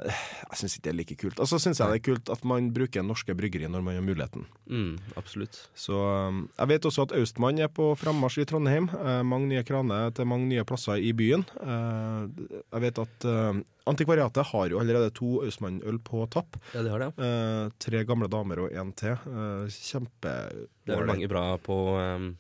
jeg 0.52 0.60
syns 0.60 0.76
ikke 0.76 0.84
det 0.86 0.92
er 0.92 0.98
like 1.00 1.16
kult. 1.18 1.40
Og 1.42 1.48
så 1.50 1.58
syns 1.62 1.80
jeg 1.82 1.90
det 1.90 1.98
er 1.98 2.04
kult 2.06 2.30
at 2.30 2.44
man 2.46 2.68
bruker 2.74 3.02
norske 3.02 3.34
bryggeri 3.34 3.66
når 3.70 3.82
man 3.82 3.98
har 3.98 4.04
muligheten. 4.06 4.46
Mm, 4.70 4.94
absolutt. 5.18 5.58
Så 5.74 5.98
um, 5.98 6.44
Jeg 6.58 6.70
vet 6.70 6.86
også 6.86 7.08
at 7.08 7.14
Austmann 7.18 7.58
er 7.58 7.72
på 7.72 7.88
frammarsj 7.98 8.44
i 8.44 8.46
Trondheim. 8.48 8.86
Uh, 8.94 9.20
mange 9.26 9.50
nye 9.50 9.64
kraner 9.66 10.14
til 10.14 10.28
mange 10.30 10.46
nye 10.52 10.66
plasser 10.68 11.02
i 11.02 11.10
byen. 11.16 11.42
Uh, 11.58 12.30
jeg 12.72 12.84
vet 12.86 12.98
at 13.02 13.24
eh, 13.28 13.60
Antikvariatet 13.90 14.46
har 14.52 14.70
jo 14.70 14.78
allerede 14.80 15.10
to 15.16 15.40
Austmann-øl 15.42 15.98
på 16.06 16.22
tapp. 16.30 16.56
Ja, 16.72 16.84
de 16.86 16.92
har 16.92 17.02
det. 17.02 17.08
Eh, 17.18 17.64
tre 17.82 18.02
gamle 18.08 18.28
damer 18.30 18.62
og 18.62 18.76
én 18.78 18.92
til. 18.96 19.18
Kjempe 19.74 20.34
Det 20.86 20.94
er 20.94 21.02
vel 21.02 21.10
mange 21.10 21.28
bra 21.30 21.44
på 21.62 21.78
um, 21.98 22.30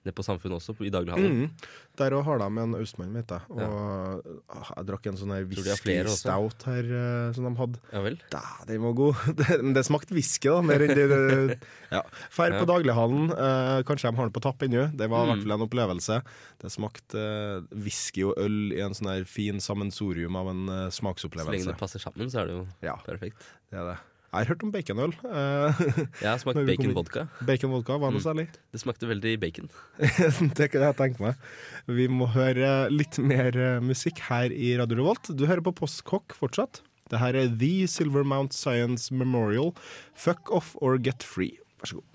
Nede 0.00 0.14
på 0.16 0.24
Samfunnet 0.24 0.56
også, 0.56 0.72
på, 0.78 0.86
i 0.88 0.90
daglighandelen. 0.94 1.42
Mm. 1.50 1.72
Der 2.00 2.14
òg 2.16 2.22
har 2.24 2.38
de 2.40 2.46
en 2.62 2.74
østmann, 2.78 3.10
vet 3.12 3.28
jeg. 3.34 3.42
Og 3.52 3.58
ja. 3.60 4.62
jeg 4.78 4.86
drakk 4.88 5.08
en 5.10 5.18
sånn 5.20 5.34
her 5.34 5.44
whisky-stout 5.44 6.64
her 6.64 6.88
eh, 6.88 7.32
som 7.36 7.44
de 7.44 7.52
hadde. 7.58 7.82
Ja 7.92 8.00
vel? 8.06 8.16
Da, 8.32 8.40
den 8.70 8.80
var 8.86 8.94
god. 8.96 9.20
Det, 9.40 9.58
men 9.60 9.74
det 9.76 9.84
smakte 9.84 10.16
whisky, 10.16 10.48
da. 10.48 10.62
Mer 10.64 10.86
enn 10.86 10.94
det, 10.96 11.58
ja. 11.96 12.00
Fær 12.32 12.56
på 12.56 12.62
Ja. 12.64 12.68
daglighallen. 12.72 13.28
Eh, 13.34 13.82
kanskje 13.88 14.08
de 14.08 14.16
har 14.22 14.30
den 14.30 14.36
på 14.36 14.42
tapp 14.48 14.64
ennå. 14.64 14.86
Det 14.96 15.10
var 15.12 15.26
i 15.26 15.28
Mm. 15.28 15.34
hvert 15.34 15.44
fall 15.44 15.56
en 15.58 15.66
opplevelse. 15.68 16.20
Det 16.64 16.72
smakte 16.72 17.20
eh, 17.20 17.68
whisky 17.84 18.24
og 18.24 18.40
øl 18.40 18.72
i 18.72 18.80
en 18.80 18.96
sånn 18.96 19.12
her 19.12 19.28
fin 19.28 19.60
sammensorium 19.60 20.36
av 20.40 20.48
en 20.54 20.64
eh, 20.68 20.86
Så 20.90 21.04
lenge 21.04 21.66
det 21.68 21.76
passer 21.78 22.00
sammen, 22.00 22.32
så 22.32 22.40
er 22.40 22.46
det 22.48 22.56
jo 22.56 22.66
Ja, 22.82 22.96
perfekt. 23.04 23.36
det 23.70 23.78
er 23.78 23.92
det. 23.92 23.98
Jeg 24.30 24.44
har 24.44 24.46
hørt 24.52 24.60
om 24.62 24.70
baconøl. 24.70 25.12
Eh, 25.26 25.80
jeg 26.22 26.28
har 26.28 26.36
smakt 26.38 26.60
baconvodka. 26.68 27.24
Baconvodka, 27.46 27.96
var 27.98 28.12
mm. 28.12 28.14
noe 28.14 28.22
særlig? 28.22 28.44
Mm. 28.46 28.68
Det 28.70 28.80
smakte 28.84 29.08
veldig 29.10 29.32
bacon. 29.42 29.70
det 30.58 30.68
kan 30.70 30.84
jeg 30.86 30.96
tenke 31.00 31.24
meg. 31.24 31.48
Vi 31.90 32.06
må 32.06 32.28
høre 32.30 32.68
litt 32.94 33.18
mer 33.18 33.58
eh, 33.58 33.80
musikk 33.82 34.22
her 34.28 34.54
i 34.54 34.76
Radio 34.78 35.00
Revolt. 35.00 35.32
Du 35.34 35.48
hører 35.50 35.64
på 35.66 35.74
Postkokk 35.82 36.36
fortsatt. 36.38 36.84
Det 37.10 37.18
her 37.18 37.34
er 37.34 37.50
The 37.58 37.88
Silver 37.90 38.22
Mount 38.22 38.54
Science 38.54 39.10
Memorial. 39.10 39.74
Fuck 40.14 40.54
off 40.54 40.76
or 40.78 40.94
get 40.94 41.26
free. 41.26 41.58
Vær 41.82 41.90
så 41.90 41.98
god. 41.98 42.06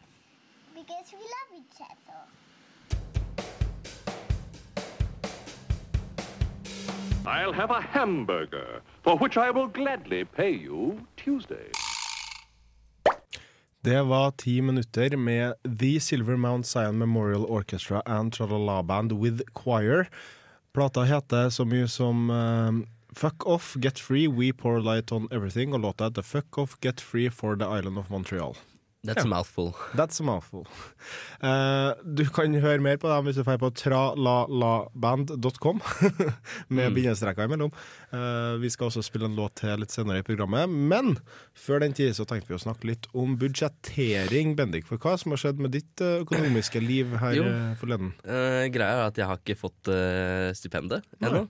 I'll 7.27 7.53
have 7.53 7.72
a 7.72 7.81
hamburger, 7.81 8.81
for 9.01 9.17
which 9.17 9.36
I 9.36 9.50
will 9.50 9.65
gladly 9.65 10.25
pay 10.25 10.51
you 10.51 11.07
Tuesday. 11.17 11.72
Det 13.85 14.01
var 14.01 14.31
ti 14.31 14.61
minutter 14.61 15.17
med 15.17 15.53
The 15.79 15.99
Silver 15.99 16.35
Mount 16.35 16.65
Zion 16.65 16.97
Memorial 16.97 17.45
Orchestra 17.45 18.01
and 18.05 18.33
Tralala 18.33 18.83
Band 18.83 19.11
with 19.11 19.43
Choir. 19.53 20.09
Plata 20.73 21.03
heter 21.03 21.49
så 21.49 21.65
mye 21.69 21.85
som 21.87 22.29
uh, 22.33 22.71
Fuck 23.13 23.45
Off, 23.45 23.75
Get 23.77 23.99
Free, 23.99 24.27
We 24.27 24.53
Pour 24.53 24.79
Light 24.81 25.11
On 25.11 25.27
Everything, 25.31 25.73
og 25.73 25.79
låta 25.79 26.09
heter 26.09 26.21
Fuck 26.21 26.57
Off, 26.57 26.77
Get 26.81 27.01
Free 27.01 27.29
for 27.29 27.55
the 27.55 27.65
Island 27.79 27.99
of 28.01 28.09
Montreal. 28.09 28.57
That's 29.05 29.25
a 29.25 29.29
mouthful. 29.29 29.74
That's 29.97 30.19
a 30.19 30.24
mouthful. 30.25 30.65
Uh, 31.43 31.93
du 32.03 32.24
kan 32.33 32.53
høre 32.63 32.81
mer 32.81 32.97
på 33.01 33.09
dem 33.12 33.27
hvis 33.27 33.38
du 33.38 33.43
drar 33.45 33.59
på 33.62 33.69
tralalaband.com, 33.77 35.81
med 36.75 36.95
bindestreker 36.95 37.50
imellom. 37.50 37.74
Uh, 38.12 38.55
vi 38.62 38.71
skal 38.74 38.89
også 38.89 39.03
spille 39.05 39.29
en 39.29 39.38
låt 39.38 39.57
til 39.62 39.77
litt 39.81 39.93
senere 39.93 40.24
i 40.24 40.25
programmet. 40.25 40.71
Men 40.71 41.15
før 41.57 41.83
den 41.85 41.93
tid 41.97 42.15
så 42.17 42.25
tenkte 42.29 42.50
vi 42.51 42.57
å 42.57 42.63
snakke 42.65 42.89
litt 42.89 43.09
om 43.13 43.38
budsjettering, 43.41 44.55
Bendik. 44.57 44.88
For 44.89 45.01
hva 45.01 45.15
som 45.21 45.35
har 45.35 45.43
skjedd 45.43 45.62
med 45.62 45.75
ditt 45.75 46.01
eh, 46.03 46.21
økonomiske 46.24 46.81
liv 46.83 47.13
her 47.21 47.38
Jo. 47.38 47.45
forleden? 47.81 48.13
Uh, 48.25 48.65
greia 48.74 49.03
er 49.03 49.07
at 49.12 49.21
jeg 49.21 49.29
har 49.29 49.41
ikke 49.41 49.59
fått 49.59 49.91
uh, 49.91 50.50
stipendet 50.57 51.05
ennå. 51.21 51.45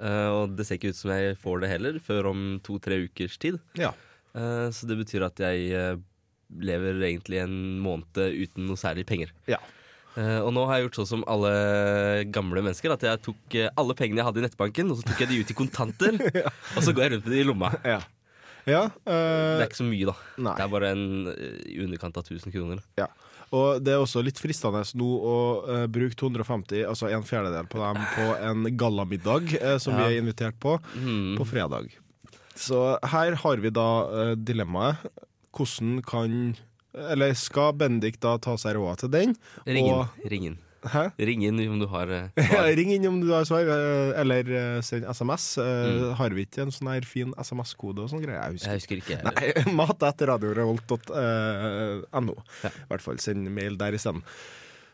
Og 0.00 0.54
det 0.56 0.64
ser 0.64 0.78
ikke 0.78 0.94
ut 0.94 0.96
som 0.96 1.10
jeg 1.12 1.34
får 1.36 1.58
det 1.60 1.68
heller 1.74 1.98
før 2.00 2.30
om 2.30 2.38
to-tre 2.64 2.96
ukers 3.04 3.34
tid. 3.36 3.58
Ja. 3.76 3.90
Så 4.32 4.88
det 4.88 4.96
betyr 4.96 5.26
at 5.26 5.42
jeg 5.44 5.98
lever 6.58 7.02
egentlig 7.06 7.42
en 7.44 7.54
måned 7.84 8.16
uten 8.16 8.66
noe 8.66 8.80
særlig 8.80 9.06
penger. 9.08 9.34
Ja. 9.50 9.60
Uh, 10.18 10.42
og 10.42 10.50
nå 10.56 10.64
har 10.66 10.78
jeg 10.78 10.88
gjort 10.88 11.00
sånn 11.00 11.10
som 11.12 11.26
alle 11.30 11.50
gamle 12.34 12.64
mennesker. 12.66 12.94
At 12.94 13.04
jeg 13.06 13.22
tok 13.24 13.56
eh, 13.58 13.70
alle 13.78 13.94
pengene 13.98 14.22
jeg 14.22 14.26
hadde 14.26 14.42
i 14.42 14.46
nettbanken, 14.48 14.90
og 14.90 14.98
så 14.98 15.06
tok 15.06 15.22
jeg 15.22 15.30
de 15.30 15.42
ut 15.42 15.52
i 15.52 15.58
kontanter. 15.58 16.18
Og 16.76 16.82
så 16.82 16.94
går 16.94 17.06
jeg 17.06 17.12
rundt 17.14 17.28
med 17.28 17.34
de 17.36 17.42
i 17.42 17.46
lomma. 17.46 17.70
Ja. 17.86 18.00
ja 18.66 18.82
Det 18.90 19.14
eh, 19.14 19.62
er 19.62 19.66
ikke 19.68 19.80
så 19.80 19.86
mye, 19.86 20.10
da. 20.10 20.16
Nei. 20.42 20.54
Det 20.58 20.66
er 20.66 20.72
bare 20.74 20.92
en 20.96 21.04
i 21.30 21.78
underkant 21.84 22.18
av 22.18 22.26
1000 22.26 22.54
kroner. 22.54 22.82
Ja. 22.98 23.06
Og 23.54 23.82
det 23.82 23.94
er 23.94 24.02
også 24.02 24.22
litt 24.22 24.38
fristende 24.38 24.82
nå 24.94 25.06
å 25.26 25.38
uh, 25.66 25.86
bruke 25.90 26.14
250, 26.14 26.84
altså 26.86 27.08
en 27.10 27.24
fjerdedel 27.26 27.66
på 27.70 27.80
dem, 27.82 28.04
på 28.14 28.26
en 28.46 28.68
gallamiddag 28.78 29.56
uh, 29.58 29.74
som 29.82 29.96
vi 29.98 30.04
er 30.06 30.20
invitert 30.20 30.58
på, 30.62 30.76
Mm. 30.94 31.34
på 31.38 31.46
fredag. 31.50 31.90
Så 32.54 32.78
her 33.10 33.34
har 33.42 33.62
vi 33.62 33.72
da 33.74 33.88
dilemmaet. 34.38 35.02
Hvordan 35.56 36.00
kan 36.06 36.56
Eller 36.94 37.34
skal 37.38 37.72
Bendik 37.78 38.18
da 38.22 38.36
ta 38.42 38.56
seg 38.58 38.74
råd 38.78 38.98
til 39.04 39.10
den? 39.14 39.36
Ring 39.66 39.86
inn. 39.86 39.94
Og- 39.94 40.08
Ring 40.30 40.44
inn. 40.50 40.58
Hæ? 40.80 41.10
Ring 41.20 41.42
inn 41.44 41.58
om 41.68 41.76
du 41.78 41.84
har 41.92 42.08
eh, 42.08 42.30
Ja, 42.40 42.44
svar. 42.48 42.70
ring 42.78 42.88
inn 42.94 43.04
om 43.06 43.18
du 43.20 43.28
har 43.34 43.44
svar, 43.44 43.68
eh, 43.68 44.14
eller 44.22 44.48
eh, 44.48 44.78
send 44.80 45.04
SMS. 45.04 45.58
Mm. 45.60 46.14
Har 46.16 46.32
vi 46.32 46.46
ikke 46.46 46.62
en 46.64 46.72
sånn 46.72 46.88
her 46.88 47.04
fin 47.04 47.34
SMS-kode 47.36 48.00
og 48.06 48.08
sånn 48.08 48.22
greier? 48.24 48.40
Jeg 48.48 48.56
husker 48.56 48.72
Jeg 48.72 48.80
husker 48.80 49.02
ikke. 49.02 49.18
Nei, 49.28 49.74
mat 49.76 50.00
etter 50.08 50.32
radiorevolt.no. 50.32 52.36
Ja. 52.64 52.72
I 52.72 52.88
hvert 52.94 53.04
fall 53.04 53.20
send 53.20 53.44
mail 53.52 53.76
der 53.80 53.92
isteden. 54.00 54.24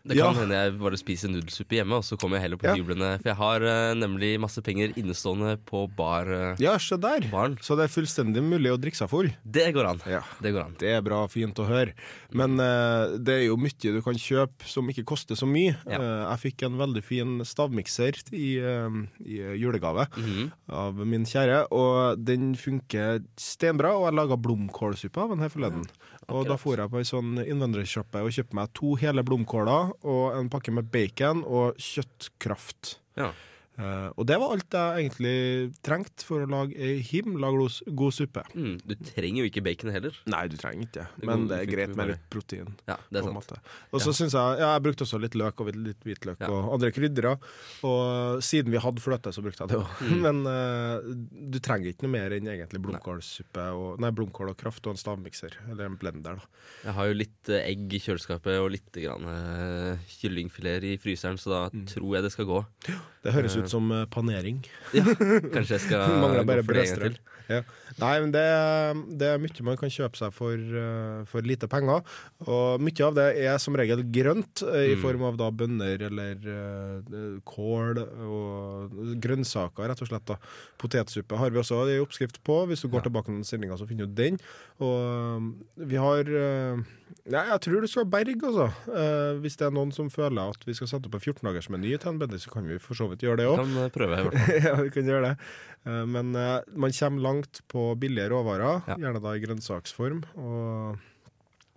Det 0.07 0.17
kan 0.17 0.35
Ja. 0.35 0.41
hende 0.41 0.55
jeg 0.55 0.79
bare 0.79 0.97
spiser 1.01 1.29
nudelsuppe 1.29 1.75
hjemme, 1.81 1.97
og 1.99 2.05
så 2.07 2.17
kommer 2.19 2.37
jeg 2.39 2.43
heller 2.47 2.57
på 2.63 2.69
Ja. 2.71 2.75
hyblene. 2.79 3.09
For 3.23 3.29
jeg 3.33 3.37
har 3.37 3.61
uh, 3.67 3.95
nemlig 3.99 4.39
masse 4.39 4.63
penger 4.63 4.93
innestående 4.97 5.57
på 5.67 5.87
bar, 5.97 6.27
Uh, 6.27 6.55
Ja, 6.63 6.77
se 6.79 6.97
der. 6.97 7.27
Barn. 7.31 7.57
Så 7.61 7.77
det 7.77 7.85
er 7.91 7.93
fullstendig 7.95 8.43
mulig 8.43 8.71
å 8.71 8.79
drikke 8.79 8.97
seg 8.97 9.09
full. 9.11 9.33
Det 9.45 9.73
går 9.75 9.87
an. 9.91 10.01
Ja. 10.07 10.21
Det 10.41 10.53
går 10.55 10.65
an. 10.65 10.77
Det 10.79 10.89
er 10.95 11.03
bra, 11.03 11.27
fint 11.27 11.55
å 11.59 11.67
høre. 11.67 11.93
Men 12.33 12.59
uh, 12.61 13.17
det 13.19 13.35
er 13.35 13.45
jo 13.49 13.57
mye 13.57 13.75
du 13.97 14.01
kan 14.03 14.15
kjøpe 14.15 14.65
som 14.67 14.87
ikke 14.89 15.05
koster 15.05 15.35
så 15.35 15.47
mye. 15.47 15.77
Jeg 15.87 16.39
fikk 16.43 16.63
en 16.67 16.79
veldig 16.79 17.03
fin 17.03 17.39
stavmikser 17.45 18.15
i, 18.33 18.57
i 19.27 19.37
julegave 19.59 20.07
Mhm. 20.17 20.53
av 20.71 20.95
min 21.07 21.25
kjære, 21.25 21.67
og 21.73 22.25
den 22.25 22.55
funker 22.55 23.23
stenbra. 23.37 23.93
Og 23.97 24.07
jeg 24.11 24.15
laga 24.19 24.37
blomkålsuppe 24.41 25.19
av 25.23 25.31
den 25.31 25.39
her 25.41 25.49
forleden. 25.49 25.85
Og 26.27 26.41
Akkurat. 26.43 26.49
da 26.49 26.57
for 26.59 26.81
jeg 26.83 26.91
på 26.91 26.99
ei 26.99 27.07
sånn 27.07 27.37
innvandrersjappe 27.45 28.23
og 28.25 28.33
kjøpte 28.35 28.57
meg 28.59 28.73
to 28.75 28.95
hele 28.99 29.23
blomkåler 29.27 29.93
og 30.03 30.25
en 30.35 30.49
pakke 30.51 30.75
med 30.75 30.89
bacon 30.91 31.45
og 31.47 31.79
kjøttkraft. 31.79 32.97
Ja. 33.19 33.31
Eh, 33.79 34.09
og 34.17 34.25
det 34.27 34.39
var 34.41 34.55
alt 34.55 34.73
jeg 34.73 35.05
egentlig 35.05 35.75
trengte 35.85 36.25
for 36.25 36.45
å 36.45 36.49
lage 36.49 36.77
ei 36.81 37.01
himla 37.05 37.51
glos- 37.53 37.83
god 37.95 38.15
suppe. 38.17 38.43
Mm, 38.57 38.79
du 38.87 38.95
trenger 39.11 39.43
jo 39.43 39.49
ikke 39.51 39.63
bacon 39.67 39.91
heller. 39.93 40.17
Nei, 40.27 40.47
du 40.49 40.57
trenger 40.57 40.87
ikke 40.87 41.03
det, 41.03 41.07
men 41.29 41.47
det 41.51 41.59
er 41.61 41.67
greit 41.71 41.95
med 41.97 42.09
litt 42.15 42.25
protein. 42.33 42.71
Ja, 42.89 42.97
det 43.13 43.21
er 43.21 43.29
sant. 43.29 43.53
Og 43.93 44.01
så 44.01 44.15
synes 44.17 44.33
jeg 44.33 44.59
Ja, 44.63 44.73
jeg 44.79 44.83
brukte 44.87 45.05
også 45.05 45.21
litt 45.21 45.35
løk 45.37 45.61
og 45.61 45.75
litt 45.77 46.01
hvitløk 46.07 46.41
Ja. 46.41 46.49
og 46.49 46.73
andre 46.79 46.91
krydder. 46.93 47.37
Og 47.85 48.41
siden 48.43 48.71
vi 48.73 48.79
hadde 48.81 49.03
fløte, 49.05 49.33
så 49.35 49.43
brukte 49.45 49.65
jeg 49.67 49.69
det 49.75 49.79
òg. 49.83 49.89
Mm. 50.07 50.21
Men 50.27 50.41
uh, 50.47 51.51
du 51.53 51.59
trenger 51.61 51.93
ikke 51.93 52.07
noe 52.07 52.15
mer 52.17 52.35
enn 52.37 52.49
egentlig 52.49 52.81
blomkålsuppe 52.85 53.67
og 53.77 54.01
Nei, 54.01 54.11
blomkål 54.17 54.51
og 54.55 54.57
kraft 54.61 54.87
og 54.87 54.95
en 54.97 55.01
stavmikser. 55.01 55.57
Eller 55.71 55.87
en 55.91 55.97
blender, 56.01 56.41
da. 56.41 56.49
Jeg 56.87 56.95
har 56.97 57.07
jo 57.11 57.17
litt 57.19 57.49
eh, 57.53 57.63
egg 57.73 57.93
i 57.97 58.01
kjøleskapet 58.03 58.59
og 58.63 58.71
litt 58.75 58.91
grann, 58.93 59.27
eh, 59.31 60.03
kyllingfileter 60.21 60.89
i 60.95 60.97
fryseren, 61.03 61.39
så 61.41 61.51
da 61.53 61.63
Mm. 61.77 61.85
tror 61.91 62.15
jeg 62.15 62.23
det 62.23 62.33
skal 62.33 62.47
gå. 62.47 62.59
Det 63.27 63.33
høres 63.35 63.57
ut 63.59 63.66
som 63.73 63.91
eh, 63.93 64.05
panering. 64.13 64.61
Ja, 64.97 65.05
kanskje 65.05 65.77
jeg 65.79 65.85
skal 65.87 66.07
gå 66.23 66.29
for 66.29 66.77
det 66.77 66.85
en 66.87 67.01
gang 67.01 67.11
til. 67.11 67.19
Ja. 67.47 67.61
Nei, 68.01 68.15
men 68.25 68.33
det, 68.35 68.43
det 69.21 69.27
er 69.31 69.39
mye 69.39 69.65
man 69.65 69.77
kan 69.79 69.93
kjøpe 69.93 70.19
seg 70.19 70.33
for, 70.35 70.59
eh, 70.59 71.21
for 71.31 71.47
lite 71.47 71.69
penger. 71.71 72.03
Og 72.43 72.83
mye 72.83 73.05
av 73.07 73.15
det 73.17 73.27
er 73.47 73.61
som 73.63 73.77
regel 73.79 74.03
grønt, 74.13 74.65
eh, 74.67 74.91
i 74.91 74.97
Mm. 74.97 75.03
form 75.05 75.23
av 75.29 75.39
da 75.39 75.51
bønner 75.55 76.03
eller 76.09 76.43
uh, 76.43 77.39
kål 77.47 78.01
og 78.03 78.99
grønnsaker, 79.23 79.87
rett 79.93 80.03
og 80.03 80.11
slett. 80.11 80.27
da. 80.27 80.37
Potetsuppe 80.83 81.39
har 81.39 81.51
vi 81.55 81.61
også 81.63 81.85
en 81.87 82.03
oppskrift 82.03 82.43
på. 82.43 82.67
Hvis 82.67 82.83
du 82.83 82.89
går 82.91 83.07
tilbake 83.07 83.31
til 83.31 83.45
sendinga, 83.47 83.79
så 83.79 83.87
finner 83.89 84.07
du 84.11 84.15
den. 84.19 84.39
Og 84.83 85.55
vi 85.77 85.97
har 86.03 86.27
uh, 86.27 86.83
Nei, 87.27 87.43
jeg 87.49 87.61
tror 87.63 87.81
du 87.83 87.87
skal 87.91 88.05
berge, 88.11 88.35
altså. 88.43 88.67
Uh, 88.91 89.39
hvis 89.43 89.57
det 89.59 89.67
er 89.67 89.75
noen 89.75 89.93
som 89.95 90.11
føler 90.11 90.51
at 90.51 90.63
vi 90.67 90.75
skal 90.75 90.91
sette 90.91 91.07
opp 91.07 91.15
en 91.19 91.23
14-dagersmeny 91.23 91.95
til 91.99 92.11
en 92.13 92.19
Bendik, 92.19 92.43
så 92.43 92.51
kan 92.51 92.67
vi 92.67 92.79
for 92.83 92.99
så 92.99 93.07
vidt 93.11 93.23
gjøre 93.23 93.41
det 93.41 93.47
òg. 93.51 93.56
Kan 93.59 93.77
eh, 93.83 93.91
prøve, 93.95 94.21
i 94.21 94.27
hvert 94.29 94.39
fall. 94.39 94.63
ja, 94.69 94.77
vi 94.85 94.95
kan 94.95 95.11
gjøre 95.13 95.31
det. 95.31 95.35
Eh, 95.87 96.05
Men 96.15 96.33
eh, 96.37 96.61
man 96.75 96.95
kommer 97.01 97.27
langt 97.31 97.61
på 97.73 97.89
billige 98.01 98.31
råvarer, 98.33 98.83
Ja. 98.89 98.97
gjerne 98.97 99.23
da 99.25 99.35
i 99.37 99.45
grønnsaksform. 99.45 100.25
Og 100.37 101.05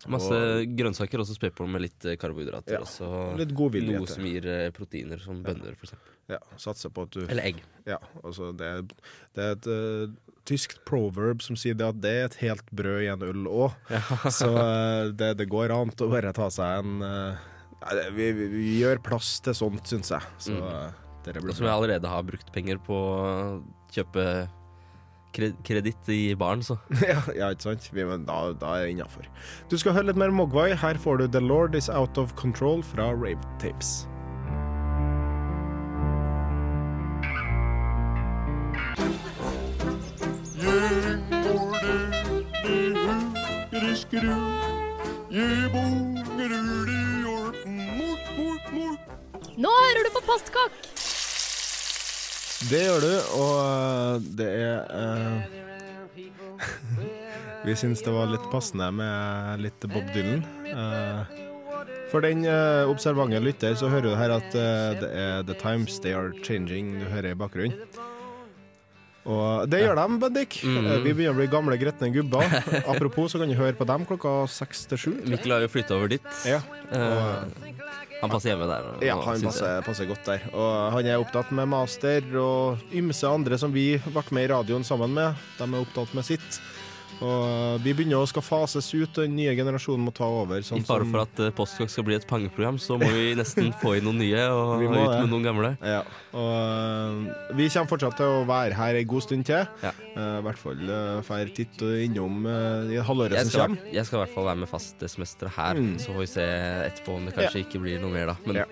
Masse 0.08 0.64
grønnsaker, 0.80 1.20
og 1.20 1.28
så 1.28 1.36
spe 1.36 1.50
på 1.52 1.66
med 1.68 1.84
litt 1.84 2.06
eh, 2.08 2.16
karbohydrater. 2.16 2.78
Ja, 2.78 2.86
og 3.04 3.36
litt 3.42 3.52
noe 3.52 4.08
som 4.08 4.24
gir 4.24 4.46
proteiner, 4.72 5.20
som 5.20 5.42
bønner, 5.44 5.76
eksempel. 5.76 6.14
ja, 6.32 6.40
satse 6.56 6.88
på 6.94 7.04
at 7.04 7.12
du 7.18 7.26
Eller 7.26 7.50
egg. 7.50 7.60
Ja, 7.90 7.98
altså 8.24 8.54
det, 8.56 8.70
det 9.36 9.44
er 9.44 9.58
et 9.58 9.68
uh, 9.68 10.38
tyskt 10.48 10.80
proverb 10.88 11.44
som 11.44 11.58
sier 11.60 11.76
det 11.76 11.90
at 11.90 12.00
det 12.00 12.14
er 12.16 12.26
et 12.30 12.40
helt 12.46 12.72
brød 12.72 13.04
i 13.04 13.12
en 13.12 13.28
ull 13.28 13.50
òg. 13.52 13.76
Så 14.40 14.48
uh, 14.56 15.12
det, 15.12 15.34
det 15.42 15.50
går 15.52 15.76
an 15.76 15.92
å 15.92 16.10
bare 16.16 16.32
ta 16.38 16.48
seg 16.54 16.80
en 16.80 17.04
uh, 17.04 17.36
vi, 18.16 18.32
vi, 18.40 18.48
vi 18.56 18.66
gjør 18.80 19.04
plass 19.04 19.36
til 19.44 19.56
sånt, 19.58 19.84
syns 19.88 20.16
jeg. 20.16 20.34
Så 20.48 20.56
Mm. 20.60 21.06
Dere 21.26 21.42
blir 21.44 21.56
som 21.58 21.68
jeg 21.68 21.74
allerede 21.76 22.12
har 22.12 22.24
brukt 22.28 22.52
penger 22.56 22.80
på 22.86 22.96
å 22.96 23.24
kjøpe 23.94 24.26
kre- 25.36 25.56
kreditt 25.68 26.10
i 26.14 26.22
baren, 26.40 26.64
så. 26.66 26.78
ja, 27.12 27.20
ja, 27.36 27.50
ikke 27.54 27.68
sant? 27.70 27.90
Vi, 27.94 28.06
men 28.06 28.26
da, 28.30 28.40
da 28.60 28.76
er 28.80 28.88
det 28.88 28.96
innafor. 28.98 29.28
Du 29.72 29.78
skal 29.82 29.98
høre 29.98 30.12
litt 30.12 30.22
mer 30.22 30.34
Mogwai. 30.36 30.72
Her 30.80 31.00
får 31.02 31.24
du 31.24 31.28
The 31.38 31.44
Lord 31.44 31.76
Is 31.80 31.90
Out 31.90 32.18
of 32.22 32.36
Control 32.40 32.84
fra 32.94 33.12
Rave 33.16 33.42
Tapes. 33.62 34.06
Nå 49.60 49.70
hører 49.76 50.06
du 50.08 50.12
på 50.16 50.22
Postkokk! 50.28 50.99
Det 52.60 52.80
gjør 52.84 53.00
du, 53.00 53.12
og 53.40 53.54
øh, 53.64 54.26
det 54.36 54.48
er 54.52 54.84
uh, 54.92 55.40
Vi 57.68 57.76
syns 57.80 58.04
det 58.04 58.12
var 58.12 58.28
litt 58.28 58.44
passende 58.52 58.90
med 58.92 59.64
litt 59.64 59.88
Bob 59.88 60.12
Dylan. 60.12 60.44
Uh, 60.68 61.24
for 62.12 62.20
den 62.26 62.44
uh, 62.44 62.84
observante 62.92 63.40
lytter 63.40 63.78
så 63.80 63.88
hører 63.88 64.10
du 64.10 64.12
her 64.20 64.36
at 64.36 64.52
det 64.52 65.08
er 65.08 65.48
The 65.48 65.56
Times 65.62 66.02
They 66.04 66.12
Are 66.18 66.36
Changing 66.44 66.98
du 67.00 67.08
hører 67.08 67.32
i 67.32 67.40
bakgrunnen. 67.40 67.80
Og 69.30 69.70
det 69.70 69.84
gjør 69.84 70.00
de, 70.00 70.06
Bendik. 70.24 70.60
Mm 70.66 70.78
Eh, 70.90 70.98
Vi 71.06 71.14
begynner 71.14 71.36
å 71.36 71.40
bli 71.40 71.48
gamle, 71.52 71.78
gretne 71.78 72.10
gubber. 72.14 72.46
Apropos 72.90 73.32
så 73.32 73.40
kan 73.42 73.52
du 73.52 73.56
høre 73.60 73.78
på 73.78 73.86
dem 73.86 74.06
klokka 74.10 74.34
seks 74.50 74.86
til 74.90 74.98
sju. 74.98 75.12
Mikkel 75.30 75.54
har 75.54 75.66
jo 75.66 75.70
flytta 75.72 75.98
over 75.98 76.10
dit. 76.16 76.26
Ja. 76.50 76.62
Og, 76.90 77.70
han 78.20 78.34
passer 78.34 78.52
hjemme 78.52 78.68
der. 78.68 78.90
Ja, 79.06 79.16
han 79.24 79.46
passer, 79.46 79.80
passer 79.86 80.10
godt 80.10 80.26
der. 80.28 80.44
Og 80.52 80.74
han 80.98 81.08
er 81.08 81.22
opptatt 81.22 81.54
med 81.56 81.70
master, 81.72 82.26
og 82.42 82.82
ymse 82.92 83.30
andre 83.30 83.60
som 83.62 83.72
vi 83.76 83.94
ble 84.10 84.26
med 84.36 84.48
i 84.50 84.52
radioen 84.52 84.84
sammen 84.88 85.14
med, 85.16 85.38
de 85.60 85.68
er 85.70 85.80
opptatt 85.86 86.16
med 86.18 86.28
sitt. 86.28 86.60
Og 87.26 87.82
vi 87.84 87.92
begynner 87.98 88.22
å 88.22 88.28
skal 88.30 88.44
fases 88.46 88.88
ut, 88.96 89.10
og 89.18 89.26
den 89.26 89.34
nye 89.36 89.52
generasjonen 89.58 90.06
må 90.08 90.14
ta 90.16 90.24
over. 90.24 90.62
Sånn 90.64 90.80
I 90.80 90.86
fare 90.88 91.04
for 91.10 91.24
at 91.26 91.42
uh, 91.44 91.50
Postkokk 91.58 91.92
skal 91.92 92.06
bli 92.08 92.16
et 92.16 92.28
pangeprogram, 92.30 92.78
så 92.80 92.96
må 93.02 93.10
vi 93.12 93.34
nesten 93.36 93.74
få 93.82 93.98
inn 94.00 94.08
noen 94.08 94.22
nye 94.22 94.46
og 94.54 94.80
ut 94.80 94.86
med 94.94 95.04
det. 95.04 95.26
noen 95.34 95.44
gamle. 95.50 95.72
Ja, 95.84 96.00
og 96.32 96.54
uh, 96.56 97.52
vi 97.60 97.68
kommer 97.74 97.92
fortsatt 97.92 98.16
til 98.22 98.32
å 98.40 98.46
være 98.48 98.78
her 98.80 99.02
en 99.02 99.10
god 99.12 99.26
stund 99.28 99.48
til. 99.50 99.68
Ja. 99.84 99.92
Uh, 100.16 100.40
I 100.40 100.46
hvert 100.48 100.62
fall 100.64 100.82
uh, 100.88 101.20
får 101.28 101.52
titt 101.60 101.84
innom 102.08 102.48
uh, 102.48 102.88
i 102.94 103.02
halvåret 103.04 103.52
som 103.52 103.66
kommer. 103.68 103.84
jeg 103.92 104.08
skal 104.08 104.22
i 104.22 104.24
hvert 104.24 104.36
fall 104.38 104.48
være 104.54 104.64
med 104.64 104.72
fast 104.72 105.00
det 105.04 105.12
semesteret 105.12 105.56
her, 105.60 105.76
Mm. 105.80 105.94
så 106.02 106.12
får 106.16 106.20
vi 106.24 106.28
se 106.38 106.46
etterpå 106.90 107.14
om 107.20 107.28
det 107.30 107.36
kanskje 107.38 107.62
ikke 107.66 107.80
blir 107.84 108.02
noe 108.02 108.12
mer 108.16 108.32
da. 108.34 108.36
Men 108.48 108.64
Ja. 108.64 108.66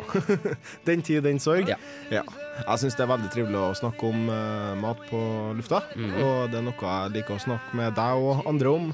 Den 0.87 1.01
tid, 1.03 1.23
den 1.27 1.39
sorg. 1.39 1.67
Ja. 1.71 1.77
Ja. 2.11 2.23
Jeg 2.65 2.81
syns 2.81 2.97
det 2.97 3.03
er 3.05 3.11
veldig 3.13 3.29
trivelig 3.33 3.59
å 3.61 3.75
snakke 3.77 4.09
om 4.09 4.27
uh, 4.31 4.73
mat 4.81 4.99
på 5.11 5.19
lufta. 5.57 5.83
Mhm. 5.95 6.17
Og 6.23 6.51
det 6.51 6.59
er 6.59 6.65
noe 6.65 6.91
jeg 6.91 7.15
liker 7.19 7.37
å 7.37 7.43
snakke 7.45 7.77
med 7.77 7.95
deg 7.97 8.27
og 8.27 8.43
andre 8.49 8.73
om 8.73 8.87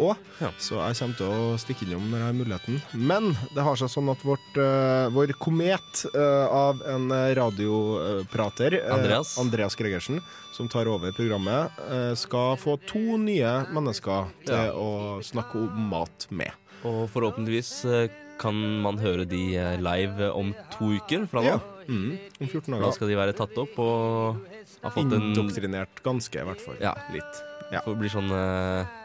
òg. 0.00 0.16
Ja. 0.40 0.48
Så 0.56 0.78
jeg 0.80 0.96
kommer 0.96 1.18
til 1.18 1.28
å 1.28 1.58
stikke 1.60 1.84
innom 1.84 2.06
når 2.08 2.22
jeg 2.22 2.26
har 2.26 2.38
muligheten. 2.38 2.78
Men 2.96 3.26
det 3.52 3.64
har 3.66 3.76
seg 3.76 3.90
sånn 3.92 4.08
at 4.12 4.24
vårt, 4.24 4.48
uh, 4.56 5.10
vår 5.12 5.34
komet 5.42 6.04
uh, 6.16 6.46
av 6.48 6.80
en 6.94 7.12
radioprater, 7.36 8.78
Andreas. 8.96 9.34
Andreas 9.42 9.76
Gregersen, 9.78 10.22
som 10.56 10.70
tar 10.72 10.88
over 10.90 11.12
programmet, 11.16 11.76
skal 12.18 12.56
få 12.60 12.78
to 12.88 13.18
nye 13.20 13.52
mennesker 13.72 14.32
til 14.46 14.56
Ja. 14.56 14.72
å 14.72 15.20
snakke 15.24 15.60
om 15.60 15.88
mat 15.92 16.26
med. 16.30 16.50
Og 16.84 17.06
forhåpentligvis 17.12 17.70
kan 18.42 18.56
man 18.82 18.98
høre 18.98 19.24
de 19.28 19.54
live 19.78 20.32
om 20.34 20.50
to 20.74 20.96
uker 20.98 21.28
fra 21.30 21.44
nå. 21.44 21.52
Ja. 21.54 21.60
Mm, 21.88 22.18
om 22.40 22.48
14 22.48 22.80
Da 22.82 22.90
skal 22.94 23.10
de 23.10 23.16
være 23.18 23.34
tatt 23.36 23.56
opp 23.58 23.78
og 23.82 24.42
ha 24.82 24.92
fått 24.94 25.12
en 25.12 25.30
Indoktrinert 25.32 26.02
ganske, 26.04 26.38
i 26.38 26.46
hvert 26.46 26.62
fall. 26.64 26.78
Ja. 26.82 26.94
Litt. 27.14 27.42
Ja. 27.72 27.80
For 27.82 27.94
det 27.94 28.02
blir 28.04 28.12
sånn 28.12 28.30
eh, 28.30 28.98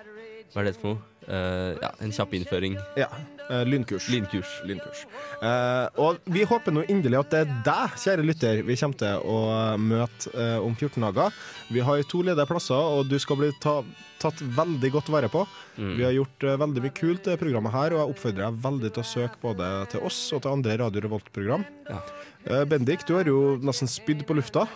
Hva 0.53 0.61
er 0.61 0.69
det 0.69 0.75
for 0.79 0.95
noe? 0.95 1.16
Eh, 1.27 1.73
ja, 1.81 1.89
en 1.99 2.13
kjapp 2.15 2.33
innføring. 2.37 2.77
Ja. 2.95 3.09
Uh, 3.47 3.63
lynkurs. 3.67 4.09
Lynkurs. 4.11 4.49
Lynkurs. 4.67 5.05
Uh, 5.39 5.87
og 6.03 6.17
vi 6.31 6.43
håper 6.47 6.73
nå 6.75 6.83
inderlig 6.91 7.19
at 7.21 7.31
det 7.31 7.41
er 7.45 7.53
deg, 7.63 7.93
kjære 8.03 8.25
lytter, 8.27 8.59
vi 8.67 8.75
kommer 8.79 8.99
til 8.99 9.23
å 9.23 9.37
møte 9.79 10.47
om 10.63 10.75
14 10.75 11.05
dager. 11.05 11.37
Vi 11.71 11.83
har 11.83 12.03
to 12.11 12.23
ledige 12.27 12.47
plasser, 12.49 12.75
og 12.75 13.07
du 13.11 13.15
skal 13.23 13.39
bli 13.39 13.51
ta, 13.63 13.77
tatt 14.23 14.43
veldig 14.57 14.91
godt 14.97 15.11
vare 15.15 15.31
på. 15.31 15.45
Mm. 15.77 15.93
Vi 15.95 16.07
har 16.07 16.15
gjort 16.17 16.47
veldig 16.65 16.83
mye 16.83 16.97
kult 16.99 17.31
i 17.31 17.39
programmet 17.39 17.75
her, 17.75 17.95
og 17.95 18.01
jeg 18.01 18.15
oppfordrer 18.15 18.43
deg 18.43 18.61
veldig 18.67 18.91
til 18.91 19.03
å 19.03 19.09
søke 19.13 19.41
både 19.43 19.71
til 19.93 20.03
oss 20.11 20.19
og 20.35 20.43
til 20.43 20.57
andre 20.57 20.79
Radio 20.83 21.07
Revolt-program. 21.07 21.67
Ja. 21.87 22.03
Bendik, 22.67 23.07
du 23.07 23.15
har 23.15 23.27
jo 23.27 23.57
nesten 23.63 23.91
spydd 23.91 24.27
på 24.27 24.35
lufta. 24.35 24.67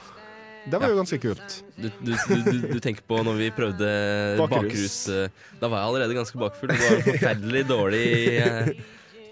Det 0.70 0.78
var 0.78 0.88
Ja. 0.88 0.94
jo 0.94 0.98
ganske 1.02 1.18
kult. 1.24 1.64
Du, 1.76 1.90
du, 2.06 2.12
du, 2.14 2.58
du, 2.76 2.80
tenker 2.84 3.02
på 3.08 3.18
når 3.26 3.38
vi 3.40 3.52
prøvde 3.56 3.92
Bakrus. 4.38 5.08
eh, 5.10 5.30
da 5.62 5.68
var 5.72 5.82
jeg 5.82 5.88
allerede 5.92 6.18
ganske 6.20 6.38
bakfull. 6.38 6.70
Det 6.70 6.90
var 6.90 7.06
forferdelig 7.08 7.64
dårlig 7.70 8.08
uh, 8.46 8.68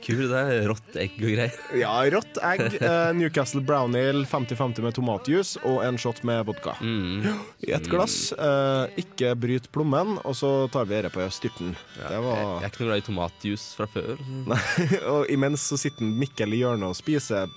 kur. 0.06 0.24
Det 0.32 0.40
er 0.42 0.66
rått 0.72 0.96
egg 1.04 1.20
og 1.20 1.28
greier. 1.36 1.60
Ja, 1.78 1.92
rått 2.16 2.40
egg, 2.42 2.64
Uh, 2.82 3.12
Newcastle 3.14 3.62
Brown 3.62 3.94
Ale 4.00 4.24
50-50 4.26 4.82
med 4.88 4.96
tomatjuice 4.98 5.62
og 5.70 5.84
en 5.86 6.00
shot 6.02 6.24
med 6.26 6.42
vodka. 6.50 6.74
Mm. 6.82 7.28
I 7.68 7.74
ett 7.78 7.90
glass. 7.92 8.32
Uh, 8.34 8.88
ikke 8.98 9.36
bryt 9.38 9.70
plommen, 9.76 10.18
og 10.24 10.34
så 10.40 10.54
tar 10.74 10.90
vi 10.90 10.98
dette 10.98 11.14
på 11.14 11.30
styrten. 11.36 11.76
Det 12.00 12.10
Jeg, 12.10 12.26
jeg 12.26 12.64
er 12.64 12.72
ikke 12.72 12.82
noe 12.86 12.90
glad 12.90 13.04
i 13.04 13.08
tomatjuice 13.12 13.70
fra 13.78 13.90
før. 13.94 14.18
og 15.14 15.30
imens 15.30 15.68
så 15.70 15.78
sitter 15.78 16.10
Mikkel 16.10 16.58
i 16.58 16.64
hjørnet 16.64 16.90
og 16.90 16.98
spiser 16.98 17.52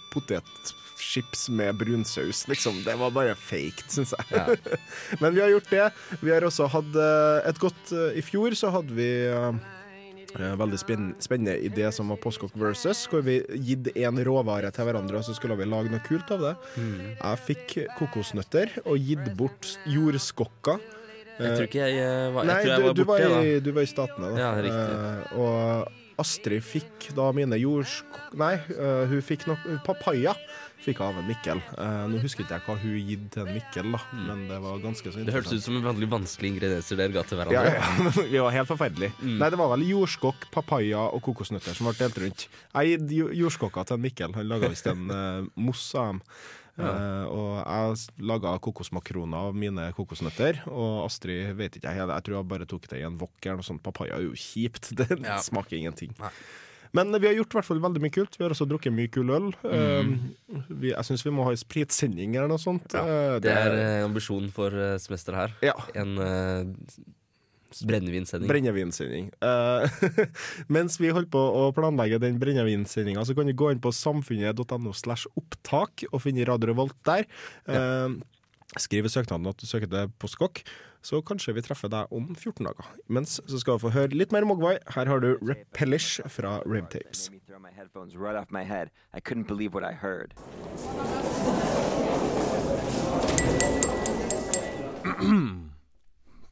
potetchips 1.03 1.49
med 1.49 1.75
brunsaus. 1.75 2.49
Liksom. 2.49 2.85
Det 2.85 2.95
var 2.95 3.11
bare 3.11 3.35
fake, 3.35 3.83
syns 3.89 4.13
jeg. 4.13 4.25
Ja. 4.31 4.77
Men 5.21 5.35
vi 5.35 5.41
har 5.41 5.49
gjort 5.49 5.71
det. 5.71 5.91
Vi 6.21 6.31
har 6.31 6.43
også 6.43 6.69
hatt 6.71 6.97
eh, 6.97 7.49
et 7.49 7.59
godt 7.59 7.93
eh, 7.93 8.19
I 8.19 8.23
fjor 8.23 8.55
så 8.55 8.71
hadde 8.71 8.95
vi 8.95 9.09
eh, 9.27 10.55
veldig 10.57 10.79
spennende 11.19 11.59
idé 11.61 11.91
som 11.93 12.09
var 12.09 12.21
Postkokk 12.23 12.55
versus, 12.57 13.07
hvor 13.11 13.23
vi 13.23 13.43
gitt 13.61 13.91
én 13.97 14.23
råvare 14.25 14.71
til 14.73 14.89
hverandre, 14.89 15.19
og 15.19 15.25
så 15.27 15.35
skulle 15.37 15.59
vi 15.59 15.69
lage 15.69 15.93
noe 15.93 16.01
kult 16.07 16.31
av 16.33 16.41
det. 16.41 16.55
Jeg 16.79 17.43
fikk 17.47 17.75
kokosnøtter 17.99 18.79
og 18.87 18.97
gitt 18.99 19.33
bort 19.37 19.75
jordskokker. 19.85 20.81
Jeg 21.43 21.57
tror 21.57 21.67
ikke 21.67 21.87
jeg 21.89 22.33
var 22.33 22.45
Jeg 22.45 22.49
Nei, 22.49 22.57
tror 22.63 22.71
jeg 22.71 22.83
var 22.85 22.95
du, 22.95 23.01
du 23.03 23.07
borte, 23.09 23.29
i, 23.43 23.53
da. 23.57 23.61
du 23.65 23.71
var 23.73 23.85
i 23.85 23.91
Statene, 23.91 24.33
da. 24.33 24.41
Ja, 24.41 24.51
riktig. 24.63 25.39
Og 25.43 26.23
Astrid 26.23 26.65
fikk 26.65 27.09
da 27.17 27.29
mine 27.35 27.57
jordskokk... 27.59 28.35
Nei, 28.39 28.55
hun 29.11 29.25
fikk 29.27 29.49
nok 29.51 29.65
Papaya 29.85 30.37
fikk 30.85 31.01
av 31.05 31.19
en 31.21 31.27
Mikkel. 31.29 31.61
Eh, 31.79 31.99
nå 32.13 32.21
husker 32.23 32.45
ikke 32.45 32.57
jeg 32.59 32.65
hva 32.67 32.77
hun 32.83 32.97
gitt 33.11 33.27
til 33.35 33.43
en 33.47 33.53
Mikkel, 33.57 33.91
da, 33.95 34.01
men 34.29 34.47
det 34.51 34.59
var 34.65 34.81
ganske 34.83 35.05
så 35.07 35.21
interessant 35.23 35.31
Det 35.31 35.37
hørtes 35.37 35.59
ut 35.59 35.67
som 35.67 35.77
en 35.81 35.87
veldig 35.89 36.09
vanskelig 36.13 36.51
ingredienser 36.55 36.99
dere 37.03 37.15
ga 37.17 37.23
til 37.29 37.39
ja, 37.43 37.45
hverandre. 37.49 38.15
ja, 38.23 38.25
Vi 38.35 38.41
var 38.47 38.57
helt 38.57 38.71
forferdelige. 38.73 39.13
Mm. 39.23 39.37
Nei, 39.43 39.51
det 39.55 39.61
var 39.63 39.71
vel 39.77 39.87
jordskokk, 39.91 40.49
papaya 40.55 41.05
og 41.15 41.23
kokosnøtter 41.29 41.77
som 41.79 41.91
ble 41.91 41.95
delt 42.01 42.19
rundt. 42.25 42.49
Jeg 42.75 42.97
gitt 42.97 43.15
jordskokka 43.43 43.87
til 43.89 43.99
en 44.01 44.05
Mikkel. 44.09 44.35
Han 44.39 44.51
laga 44.51 44.73
visst 44.73 44.91
en 44.91 45.07
uh, 45.13 45.47
mousse 45.55 45.95
av 45.99 46.13
dem. 46.17 46.25
Eh, 46.73 47.25
og 47.29 47.59
jeg 47.61 48.25
laga 48.25 48.55
kokosmakroner 48.65 49.51
av 49.51 49.57
mine 49.61 49.91
kokosnøtter. 49.93 50.63
Og 50.73 51.03
Astrid 51.05 51.53
vet 51.59 51.77
ikke 51.77 51.93
jeg, 51.93 52.09
jeg 52.09 52.25
tror 52.27 52.39
jeg 52.39 52.49
bare 52.49 52.67
tok 52.71 52.89
det 52.89 53.03
i 53.03 53.07
en 53.07 53.19
wok 53.21 53.37
eller 53.45 53.61
noe 53.61 53.67
sånt. 53.69 53.83
Papaya 53.85 54.17
er 54.17 54.25
jo 54.25 54.33
kjipt. 54.35 54.89
Det 54.99 55.21
Ja. 55.21 55.37
smaker 55.45 55.77
ingenting. 55.77 56.15
Nei. 56.19 56.33
Men 56.93 57.09
vi 57.17 57.27
har 57.31 57.35
gjort 57.39 57.55
i 57.55 57.59
hvert 57.59 57.69
fall 57.71 57.81
veldig 57.81 58.03
mye 58.05 58.13
kult. 58.13 58.35
Vi 58.37 58.45
har 58.45 58.53
også 58.53 58.67
drukket 58.69 58.93
mye 58.93 59.09
kul 59.13 59.31
øl. 59.33 59.49
Eh, 59.65 60.11
vi, 60.69 60.91
jeg 60.93 61.09
syns 61.09 61.25
vi 61.25 61.33
må 61.33 61.47
ha 61.47 61.55
en 61.55 61.61
spritsending 61.63 62.37
eller 62.37 62.51
noe 62.53 62.61
sånt. 62.61 62.93
Eh, 62.99 63.39
Det 63.41 63.53
er 63.53 63.77
eh, 63.79 64.05
ambisjonen 64.05 64.53
for 64.53 64.75
uh, 64.77 64.99
semesteret 65.01 65.39
her. 65.41 65.55
ja. 65.71 65.77
En 65.97 66.19
uh, 66.21 67.09
brennevinsending. 67.89 68.51
Brennevinsending. 68.51 69.31
Uh, 69.41 69.89
mens 70.77 70.99
vi 71.01 71.09
holder 71.09 71.31
på 71.33 71.41
å 71.41 71.71
planlegge 71.73 72.19
den 72.21 72.37
brennevinsendinga, 72.43 73.25
så 73.25 73.33
kan 73.39 73.49
du 73.49 73.55
gå 73.57 73.71
inn 73.73 73.81
på 73.81 73.93
samfunnet.no 73.97 74.93
slash 74.93 75.25
opptak 75.41 76.05
og 76.13 76.21
finne 76.27 76.45
Radio 76.49 76.69
Revolt 76.75 76.99
der. 77.09 77.25
Eh, 77.73 78.19
Skriv 78.81 79.05
i 79.05 79.13
søknaden 79.13 79.49
at 79.51 79.57
du 79.61 79.67
søker 79.69 79.89
til 79.93 80.13
postkokk, 80.21 80.63
så 81.03 81.21
kanskje 81.27 81.55
vi 81.57 81.65
treffer 81.67 81.91
deg 81.93 82.13
om 82.15 82.31
14 82.35 82.67
dager. 82.69 82.87
Mens 83.13 83.41
så 83.43 83.61
skal 83.61 83.79
vi 83.79 83.85
få 83.87 83.93
høre 83.95 84.17
litt 84.17 84.33
mer 84.35 84.47
Mogwai. 84.49 84.79
Her 84.95 85.11
har 85.11 85.23
du 85.23 85.35
Repellish 85.43 86.23
fra 86.31 86.61
heard. 90.03 90.39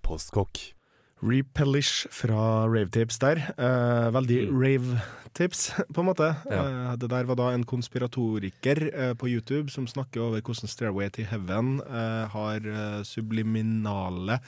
Postkokk. 0.02 0.79
Repellish 1.22 2.06
fra 2.14 2.66
Ravetips 2.70 3.18
der. 3.20 3.42
Eh, 3.58 4.08
veldig 4.14 4.40
rave-tips, 4.52 5.70
på 5.94 6.00
en 6.02 6.08
måte. 6.08 6.30
Eh, 6.50 6.92
det 7.00 7.10
der 7.12 7.28
var 7.28 7.38
da 7.40 7.50
en 7.54 7.64
konspiratoriker 7.68 8.82
eh, 8.88 9.14
på 9.14 9.28
YouTube 9.28 9.70
som 9.72 9.86
snakker 9.90 10.22
over 10.24 10.40
hvordan 10.40 10.70
Stairway 10.70 11.10
to 11.12 11.26
Heaven 11.28 11.80
eh, 11.84 12.26
har 12.32 12.64
eh, 12.64 13.02
subliminale 13.04 14.40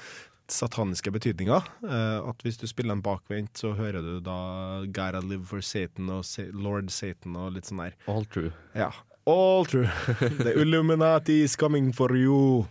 sataniske 0.52 1.12
betydninger. 1.12 1.68
Eh, 1.84 2.18
at 2.28 2.42
hvis 2.44 2.58
du 2.60 2.66
spiller 2.68 2.96
en 2.96 3.04
bakvendt, 3.04 3.56
så 3.58 3.72
hører 3.76 4.02
du 4.04 4.18
da 4.24 4.84
Gotta 4.88 5.20
live 5.24 5.44
for 5.48 5.60
Satan 5.64 6.10
og 6.12 6.24
Sa 6.28 6.48
Lord 6.52 6.90
Satan 6.92 7.36
og 7.36 7.54
litt 7.56 7.68
sånn 7.68 7.84
der. 7.84 7.96
All 8.08 8.24
true. 8.28 8.52
Ja. 8.76 8.90
All 9.28 9.64
true. 9.70 9.86
The 10.42 10.56
Illuminati 10.58 11.42
is 11.44 11.54
coming 11.56 11.92
for 11.94 12.16
you. 12.16 12.66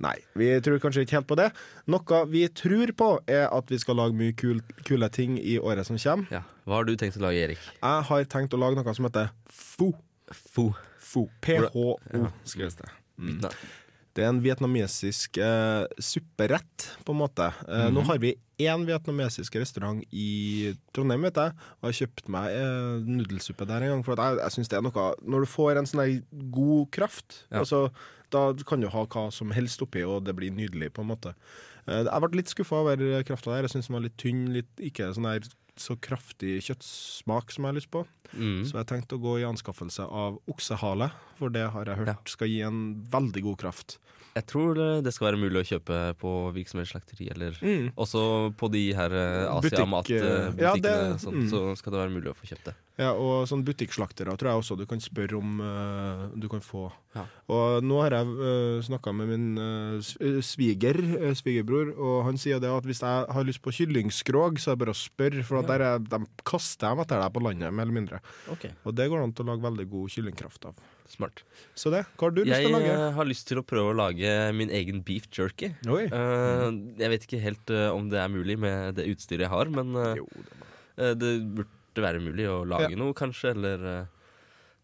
Nei, 0.00 0.14
vi 0.38 0.46
tror 0.64 0.78
kanskje 0.80 1.02
ikke 1.04 1.18
helt 1.18 1.28
på 1.28 1.36
det. 1.36 1.50
Noe 1.92 2.20
vi 2.32 2.46
tror 2.56 2.92
på, 2.96 3.08
er 3.28 3.48
at 3.52 3.68
vi 3.72 3.78
skal 3.82 3.98
lage 4.00 4.16
mye 4.16 4.32
kul, 4.32 4.62
kule 4.88 5.08
ting 5.12 5.34
i 5.36 5.58
året 5.60 5.84
som 5.88 5.98
kommer. 6.00 6.30
Ja. 6.32 6.40
Hva 6.64 6.78
har 6.80 6.88
du 6.88 6.94
tenkt 6.96 7.18
å 7.20 7.24
lage, 7.26 7.42
Erik? 7.50 7.66
Jeg 7.82 8.06
har 8.08 8.24
tenkt 8.32 8.56
å 8.56 8.60
lage 8.62 8.78
noe 8.80 8.94
som 8.96 9.04
heter 9.10 9.28
FO. 9.52 9.90
Fo. 10.32 10.70
FO. 11.10 11.26
PHO, 11.44 11.86
skrives 12.48 12.78
det. 12.78 12.88
Mm. 13.20 13.40
Det 14.14 14.24
er 14.24 14.28
en 14.32 14.40
vietnamesisk 14.42 15.36
eh, 15.38 15.84
supperett, 16.02 16.86
på 17.06 17.12
en 17.14 17.18
måte. 17.20 17.46
Eh, 17.68 17.88
Nå 17.94 18.02
har 18.08 18.18
vi 18.22 18.32
én 18.60 18.82
vietnamesisk 18.88 19.54
restaurant 19.60 20.00
i 20.12 20.72
Trondheim, 20.96 21.22
vet 21.28 21.38
jeg, 21.38 21.54
og 21.54 21.84
jeg 21.86 21.92
har 21.92 21.98
kjøpt 22.00 22.30
meg 22.34 22.56
eh, 22.56 23.04
nudelsuppe 23.06 23.68
der 23.70 23.86
en 23.86 23.94
gang. 23.94 24.02
For 24.06 24.16
at 24.16 24.24
jeg, 24.32 24.40
jeg 24.46 24.56
synes 24.56 24.72
det 24.72 24.80
er 24.80 24.86
noe 24.88 25.06
Når 25.34 25.44
du 25.46 25.50
får 25.52 25.80
en 25.82 25.90
sånn 25.92 26.16
god 26.56 26.88
kraft, 26.96 27.42
Ja. 27.52 27.62
altså, 27.62 27.84
da 28.30 28.52
kan 28.66 28.80
du 28.80 28.88
ha 28.88 29.04
hva 29.06 29.30
som 29.32 29.50
helst 29.50 29.82
oppi, 29.82 30.02
og 30.06 30.24
det 30.24 30.34
blir 30.36 30.50
nydelig, 30.54 30.92
på 30.94 31.02
en 31.02 31.10
måte. 31.12 31.34
Eh, 31.86 32.04
jeg 32.04 32.20
ble 32.22 32.36
litt 32.40 32.52
skuffa 32.52 32.80
over 32.82 32.96
krafta 33.24 33.54
der. 33.56 33.62
Jeg 33.66 33.70
syns 33.76 33.88
den 33.88 33.94
var 33.98 34.02
litt 34.06 34.16
tynn, 34.16 34.52
litt, 34.54 34.70
ikke 34.78 35.12
sånn 35.14 35.26
der 35.28 35.40
så 35.80 35.94
kraftig 35.96 36.58
kjøttsmak 36.66 37.50
som 37.54 37.64
jeg 37.64 37.70
har 37.72 37.78
lyst 37.78 37.90
på. 37.90 38.02
Mm. 38.36 38.64
Så 38.68 38.76
jeg 38.76 38.86
tenkte 38.90 39.16
å 39.16 39.22
gå 39.22 39.38
i 39.40 39.46
anskaffelse 39.48 40.04
av 40.04 40.36
oksehale, 40.50 41.10
for 41.38 41.48
det 41.48 41.70
har 41.72 41.84
jeg 41.86 41.96
hørt 42.02 42.06
Ja. 42.08 42.16
skal 42.26 42.48
gi 42.48 42.60
en 42.62 42.80
veldig 43.10 43.42
god 43.42 43.58
kraft. 43.58 43.98
Jeg 44.36 44.46
tror 44.46 44.74
det- 44.74 45.04
det 45.04 45.12
skal 45.14 45.32
være 45.32 45.40
mulig 45.40 45.58
å 45.64 45.78
kjøpe 45.80 46.14
på 46.18 46.52
virksomhetsslakteri, 46.54 47.30
eller 47.32 47.50
Mm. 47.62 47.92
også 47.96 48.54
på 48.56 48.70
de 48.70 48.92
her 48.92 49.10
eh, 49.10 49.48
Asia-matbutikkene. 49.50 50.48
eh, 50.48 50.62
ja, 50.62 50.74
det- 50.76 51.18
sånn, 51.20 51.34
mm. 51.46 51.50
Så 51.50 51.76
skal 51.78 51.92
det 51.92 51.98
være 51.98 52.12
mulig 52.14 52.28
å 52.30 52.36
få 52.36 52.46
kjøpt 52.46 52.64
det. 52.64 52.74
Ja, 53.00 53.14
og 53.16 53.46
sånn 53.48 53.62
butikkslaktere 53.64 54.34
tror 54.36 54.50
jeg 54.50 54.60
også 54.60 54.76
du 54.76 54.84
kan 54.88 55.00
spørre 55.00 55.38
om 55.38 55.62
uh, 55.64 56.26
du 56.36 56.46
kan 56.52 56.60
få. 56.64 56.90
Ja. 57.16 57.24
Og 57.50 57.86
nå 57.86 57.96
har 58.04 58.14
jeg 58.18 58.28
uh, 58.36 58.82
snakka 58.84 59.14
med 59.16 59.30
min 59.30 59.46
uh, 59.56 60.12
eh, 60.20 60.38
sviger, 60.44 61.00
uh, 61.16 61.32
svigerbror, 61.38 61.94
og 61.96 62.20
han 62.28 62.40
sier 62.40 62.60
det 62.62 62.70
at 62.70 62.86
hvis 62.86 63.00
jeg 63.00 63.26
har 63.34 63.48
lyst 63.48 63.64
på 63.64 63.72
kyllingskrog, 63.78 64.60
så 64.60 64.72
er 64.72 64.76
det 64.76 64.84
bare 64.84 64.94
å 64.94 65.00
spørre, 65.00 65.46
for 65.46 65.62
ja. 65.62 65.66
der 65.72 65.86
er, 65.88 66.04
de 66.04 66.20
kaster 66.44 66.90
dem 66.90 67.02
etter 67.06 67.24
deg 67.24 67.32
på 67.34 67.44
landet, 67.48 67.72
mer 67.72 67.88
eller 67.88 67.96
mindre. 68.02 68.22
Og 68.52 68.92
det 68.96 69.08
går 69.08 69.24
an 69.24 69.34
til 69.34 69.48
å 69.48 69.54
lage 69.54 69.66
veldig 69.70 69.88
god 69.96 70.14
kyllingkraft 70.16 70.70
av. 70.70 70.86
Smart. 71.10 71.42
Så 71.74 71.90
det, 71.90 72.04
hva 72.14 72.28
har 72.28 72.36
du 72.36 72.44
lyst 72.44 72.52
Jeg 72.54 72.68
til 72.68 72.70
å 72.70 72.78
lage? 72.78 72.92
Jeg 72.92 73.14
har 73.16 73.26
lyst 73.26 73.48
til 73.48 73.58
å 73.58 73.66
prøve 73.66 73.90
å 73.90 73.96
lage 73.98 74.36
min 74.54 74.70
egen 74.76 75.00
beef 75.06 75.26
jerky. 75.34 75.72
Oi. 75.90 76.04
Eh, 76.06 76.68
jeg 77.00 77.12
vet 77.16 77.26
ikke 77.26 77.42
helt 77.42 77.74
eh, 77.74 77.88
om 77.90 78.06
det 78.12 78.20
er 78.22 78.30
mulig 78.30 78.60
med 78.60 78.94
det 79.00 79.08
utstyret 79.10 79.48
jeg 79.48 79.52
har, 79.56 79.72
men 79.74 79.96
eh, 79.98 80.20
Jo, 80.20 80.28
det 80.44 81.08
eh, 81.08 81.16
det 81.18 81.34
burde 81.56 81.79
være 81.94 82.20
mulig 82.22 82.46
å 82.46 82.64
lage 82.66 82.90
Ja. 82.90 82.96
noe, 82.96 83.12
kanskje. 83.12 83.50
Eller 83.50 83.84
eh, 84.00 84.06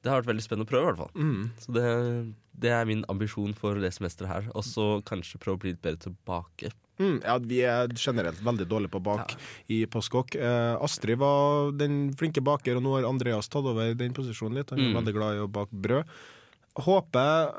Det 0.02 0.10
har 0.12 0.22
vært 0.22 0.34
veldig 0.36 0.42
spennende 0.44 0.66
å 0.66 0.70
prøve, 0.70 0.82
i 0.82 0.90
hvert 0.92 0.98
fall. 0.98 1.10
Mm. 1.14 1.50
Så 1.58 1.72
det, 1.72 2.34
det 2.58 2.70
er 2.70 2.84
min 2.86 3.04
ambisjon 3.08 3.54
for 3.54 3.74
det 3.74 3.90
semesteret 3.92 4.28
her. 4.28 4.44
Og 4.54 4.62
så 4.62 5.02
kanskje 5.04 5.38
prøve 5.38 5.56
å 5.56 5.60
bli 5.60 5.70
litt 5.72 5.82
bedre 5.82 5.98
tilbake. 5.98 6.70
Mm, 6.98 7.22
ja, 7.24 7.38
vi 7.38 7.58
er 7.60 7.88
generelt 7.92 8.38
veldig 8.40 8.66
dårlige 8.70 8.90
på 8.94 9.02
bak 9.02 9.34
i 9.68 9.84
Postkokk. 9.86 10.34
Eh, 10.36 10.76
Astrid 10.80 11.18
var 11.18 11.72
den 11.72 12.12
flinke 12.14 12.40
baker, 12.40 12.76
og 12.76 12.82
nå 12.86 12.94
har 12.96 13.04
Andreas 13.10 13.48
tatt 13.48 13.64
over 13.66 13.94
den 13.94 14.14
posisjonen 14.16 14.54
litt. 14.60 14.70
Han 14.70 14.78
er 14.78 14.88
Mm. 14.94 14.96
veldig 15.02 15.12
glad 15.14 15.36
i 15.36 15.42
å 15.44 15.50
bake 15.50 15.72
brød. 15.74 16.04
Håper 16.76 17.54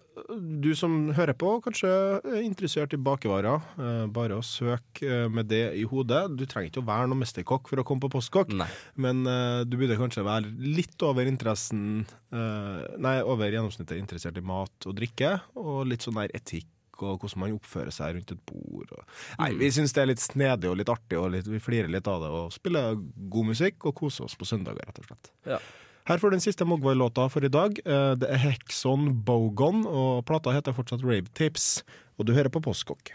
du 0.62 0.70
som 0.78 1.10
hører 1.18 1.34
på, 1.38 1.50
kanskje 1.66 1.90
er 2.20 2.44
interessert 2.44 2.94
i 2.94 3.00
bakevarer. 3.02 3.64
Eh, 3.82 4.04
bare 4.14 4.38
å 4.38 4.46
søke 4.46 5.08
eh, 5.08 5.26
med 5.34 5.50
det 5.50 5.64
i 5.80 5.86
hodet. 5.90 6.24
Du 6.38 6.46
trenger 6.46 6.70
ikke 6.70 6.84
å 6.84 6.88
være 6.90 7.10
noen 7.10 7.24
mesterkokk 7.24 7.72
for 7.72 7.82
å 7.82 7.86
komme 7.88 8.04
på 8.06 8.12
Postkokk, 8.14 8.54
Nei. 8.58 8.70
men 9.02 9.24
eh, 9.26 9.64
du 9.66 9.78
burde 9.80 9.98
kanskje 9.98 10.26
være 10.28 10.54
litt 10.62 11.02
over 11.06 11.30
interessen 11.30 12.06
Nei, 12.28 13.14
over 13.24 13.48
gjennomsnittet 13.48 13.96
interessert 13.96 14.36
i 14.38 14.44
mat 14.44 14.84
og 14.90 14.98
drikke, 14.98 15.30
og 15.56 15.86
litt 15.88 16.04
sånn 16.04 16.18
der 16.20 16.34
etikk 16.36 16.68
og 16.98 17.22
hvordan 17.22 17.44
man 17.44 17.56
oppfører 17.56 17.94
seg 17.94 18.16
rundt 18.18 18.34
et 18.34 18.44
bord. 18.50 18.92
Nei, 19.40 19.52
Vi 19.60 19.70
syns 19.74 19.94
det 19.96 20.04
er 20.04 20.10
litt 20.12 20.24
snedig 20.24 20.70
og 20.70 20.80
litt 20.80 20.92
artig, 20.92 21.18
og 21.20 21.32
litt, 21.36 21.48
vi 21.50 21.62
flirer 21.62 21.92
litt 21.94 22.10
av 22.10 22.24
det. 22.24 22.32
Og 22.34 22.56
spiller 22.56 22.98
god 23.32 23.52
musikk 23.54 23.86
og 23.86 23.96
koser 24.02 24.26
oss 24.28 24.38
på 24.38 24.50
søndager, 24.50 24.82
rett 24.88 25.02
og 25.02 25.10
slett. 25.10 25.32
Ja. 25.48 25.62
Her 26.08 26.18
får 26.18 26.30
du 26.30 26.36
den 26.36 26.42
siste 26.42 26.66
Mogwai-låta 26.66 27.30
for 27.30 27.44
i 27.44 27.48
dag. 27.48 27.80
Eh, 27.86 28.12
Det 28.16 28.30
er 28.30 28.38
Hexon 28.38 29.24
Bogon, 29.26 29.86
og 29.86 30.26
plata 30.26 30.50
heter 30.56 30.72
fortsatt 30.72 31.04
Rave 31.04 31.28
Tips. 31.36 31.84
Og 32.18 32.26
du 32.28 32.34
hører 32.34 32.48
på 32.50 32.60
Postkokk. 32.60 33.12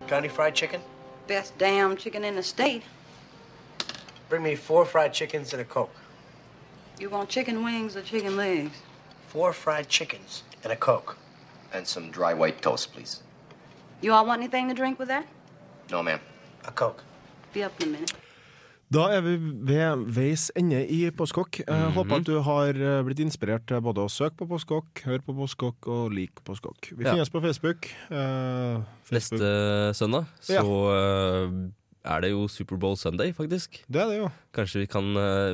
Got 0.00 0.12
any 0.12 0.28
fried 0.28 0.54
chicken? 0.54 0.80
Best 1.26 1.58
damn 1.58 1.96
chicken 1.96 2.24
in 2.24 2.34
the 2.34 2.42
state. 2.42 2.82
Bring 4.28 4.42
me 4.44 4.54
four 4.56 4.84
fried 4.86 5.12
chickens 5.12 5.52
and 5.52 5.60
a 5.60 5.64
Coke. 5.64 5.90
You 7.00 7.10
want 7.10 7.28
chicken 7.30 7.64
wings 7.64 7.96
or 7.96 8.02
chicken 8.02 8.36
legs? 8.36 8.78
Four 9.28 9.52
fried 9.52 9.88
chickens 9.88 10.44
and 10.64 10.72
a 10.72 10.76
Coke. 10.76 11.16
And 11.74 11.86
some 11.86 12.10
dry 12.10 12.34
white 12.34 12.62
toast, 12.62 12.92
please. 12.92 13.22
You 14.02 14.12
all 14.12 14.26
want 14.26 14.40
anything 14.40 14.68
to 14.68 14.74
drink 14.74 14.98
with 15.00 15.08
that? 15.08 15.26
No, 15.90 16.02
ma'am. 16.02 16.20
A 16.64 16.70
Coke. 16.70 17.02
Be 17.52 17.64
up 17.64 17.72
in 17.82 17.88
a 17.88 17.90
minute. 17.90 18.12
Da 18.90 19.04
er 19.14 19.20
vi 19.22 19.36
ved 19.68 20.00
veis 20.16 20.48
ende 20.58 20.80
i 20.90 21.04
Postkokk. 21.14 21.60
Jeg 21.62 21.90
Håper 21.94 22.16
at 22.16 22.24
du 22.26 22.40
har 22.42 22.74
eh, 22.74 23.02
blitt 23.06 23.20
inspirert 23.22 23.62
til 23.70 23.78
både 23.86 24.02
å 24.02 24.10
søke 24.10 24.40
på 24.40 24.48
Postkokk, 24.50 25.04
høre 25.06 25.22
på 25.22 25.34
Postkokk 25.38 25.86
og 25.94 26.08
like 26.16 26.42
Postkokk. 26.42 26.88
Vi 26.98 27.06
Ja. 27.06 27.12
finnes 27.14 27.30
på 27.30 27.38
Facebook. 27.44 27.86
Uh, 28.10 28.82
Facebook. 29.06 29.38
Neste 29.38 29.94
søndag 29.94 30.26
så 30.42 30.66
eh, 30.96 31.54
er 32.02 32.20
det 32.26 32.32
jo 32.32 32.48
Superbowl 32.50 32.98
Sunday, 32.98 33.30
faktisk. 33.30 33.78
Det 33.86 34.02
er 34.02 34.10
det 34.10 34.18
jo. 34.24 34.28
Kanskje 34.58 34.82
vi 34.82 34.90
kan 34.90 35.06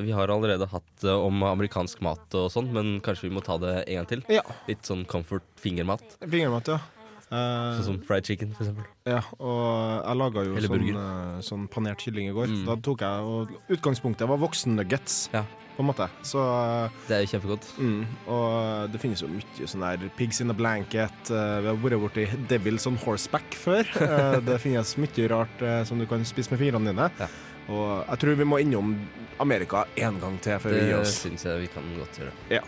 Vi 0.06 0.12
har 0.16 0.28
allerede 0.32 0.64
hatt 0.72 1.04
om 1.04 1.42
amerikansk 1.42 2.00
mat 2.00 2.32
og 2.40 2.48
sånn, 2.50 2.72
men 2.72 3.00
kanskje 3.04 3.28
vi 3.28 3.34
må 3.36 3.44
ta 3.44 3.58
det 3.60 3.82
en 3.84 3.96
gang 4.00 4.06
til? 4.08 4.24
Ja. 4.32 4.48
Litt 4.66 4.88
sånn 4.88 5.04
comfort 5.04 5.44
fingermat. 5.60 6.00
Fingermat, 6.24 6.72
ja. 6.72 6.80
Eh, 7.26 7.76
Sånn 7.80 7.84
som 7.84 8.00
fried 8.06 8.24
chicken, 8.24 8.52
for 8.54 8.62
eksempel. 8.64 8.84
ja. 9.04 9.18
Og 9.40 10.04
jeg 10.06 10.16
laga 10.16 10.44
jo 10.46 10.56
sånn, 10.62 10.88
eh, 10.94 11.40
sånn 11.42 11.68
panert 11.68 11.98
kylling 11.98 12.28
i 12.30 12.34
går. 12.36 12.46
Mm. 12.46 12.64
Da 12.68 12.76
tok 12.76 13.00
jeg, 13.00 13.20
og 13.26 13.48
Utgangspunktet 13.68 14.28
var 14.28 14.38
voksennuggets, 14.38 15.28
Ja. 15.34 15.42
på 15.76 15.80
en 15.82 15.86
måte. 15.90 16.08
Så 16.22 16.38
eh, 16.38 16.88
Det 17.08 17.16
er 17.16 17.24
jo 17.26 17.32
kjempegodt. 17.34 17.66
Mm, 17.78 18.06
og 18.28 18.92
det 18.92 19.00
finnes 19.00 19.20
jo 19.20 19.26
mye 19.28 19.66
sånn 19.66 19.80
der 19.98 20.08
Pigs 20.16 20.40
in 20.40 20.50
a 20.50 20.54
blanket. 20.54 21.10
eh, 21.30 21.60
vi 21.60 21.66
har 21.66 21.76
vært 21.76 22.00
borti 22.00 22.46
Devils 22.48 22.86
on 22.86 22.96
horseback 22.96 23.50
før. 23.58 23.82
Eh, 24.00 24.40
det 24.46 24.60
finnes 24.60 24.96
mye 24.96 25.28
rart 25.28 25.62
eh, 25.62 25.82
som 25.84 25.98
du 25.98 26.06
kan 26.06 26.22
spise 26.24 26.50
med 26.52 26.60
fingrene 26.60 26.92
dine. 26.94 27.10
Ja. 27.18 27.26
Og 27.68 28.06
jeg 28.06 28.18
tror 28.22 28.36
vi 28.38 28.44
må 28.44 28.60
innom 28.62 28.94
Amerika 29.40 29.84
en 29.98 30.20
gang 30.20 30.38
til 30.40 30.58
før 30.62 30.70
vi 30.70 30.78
Det 30.78 30.88
gir 30.92 31.00
oss. 31.00 31.18
syns 31.26 31.42
jeg 31.42 31.60
vi 31.60 31.66
kan 31.74 31.82
godt 31.98 32.20
gjøre. 32.22 32.32
Ja. 32.50 32.60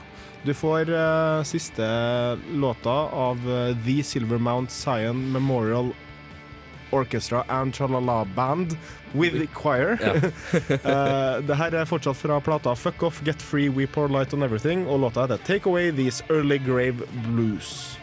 Du 0.43 0.55
får 0.55 0.91
uh, 0.91 1.43
siste 1.43 1.85
låta 2.53 2.91
av 2.91 3.49
uh, 3.49 3.77
The 3.85 4.03
Silver 4.03 4.39
Mount 4.39 4.71
Zion 4.71 5.33
Memorial 5.33 5.93
Orchestra 6.91 7.45
and 7.49 7.75
Tralala 7.75 8.25
Band 8.25 8.77
with 9.13 9.47
choir. 9.55 9.99
Ja. 10.01 10.15
uh, 10.15 11.41
det 11.47 11.55
her 11.55 11.75
er 11.75 11.85
fortsatt 11.85 12.17
fra 12.17 12.41
plata 12.41 12.75
Fuck 12.77 13.03
Off, 13.03 13.21
Get 13.25 13.43
Free, 13.43 13.69
We 13.69 13.87
Pour 13.87 14.09
Light 14.09 14.35
On 14.35 14.43
Everything, 14.43 14.87
og 14.87 15.01
låta 15.01 15.27
heter 15.27 15.37
Take 15.47 15.71
Away 15.71 15.93
These 15.93 16.25
Early 16.31 16.59
Grave 16.59 17.05
Blues. 17.27 17.99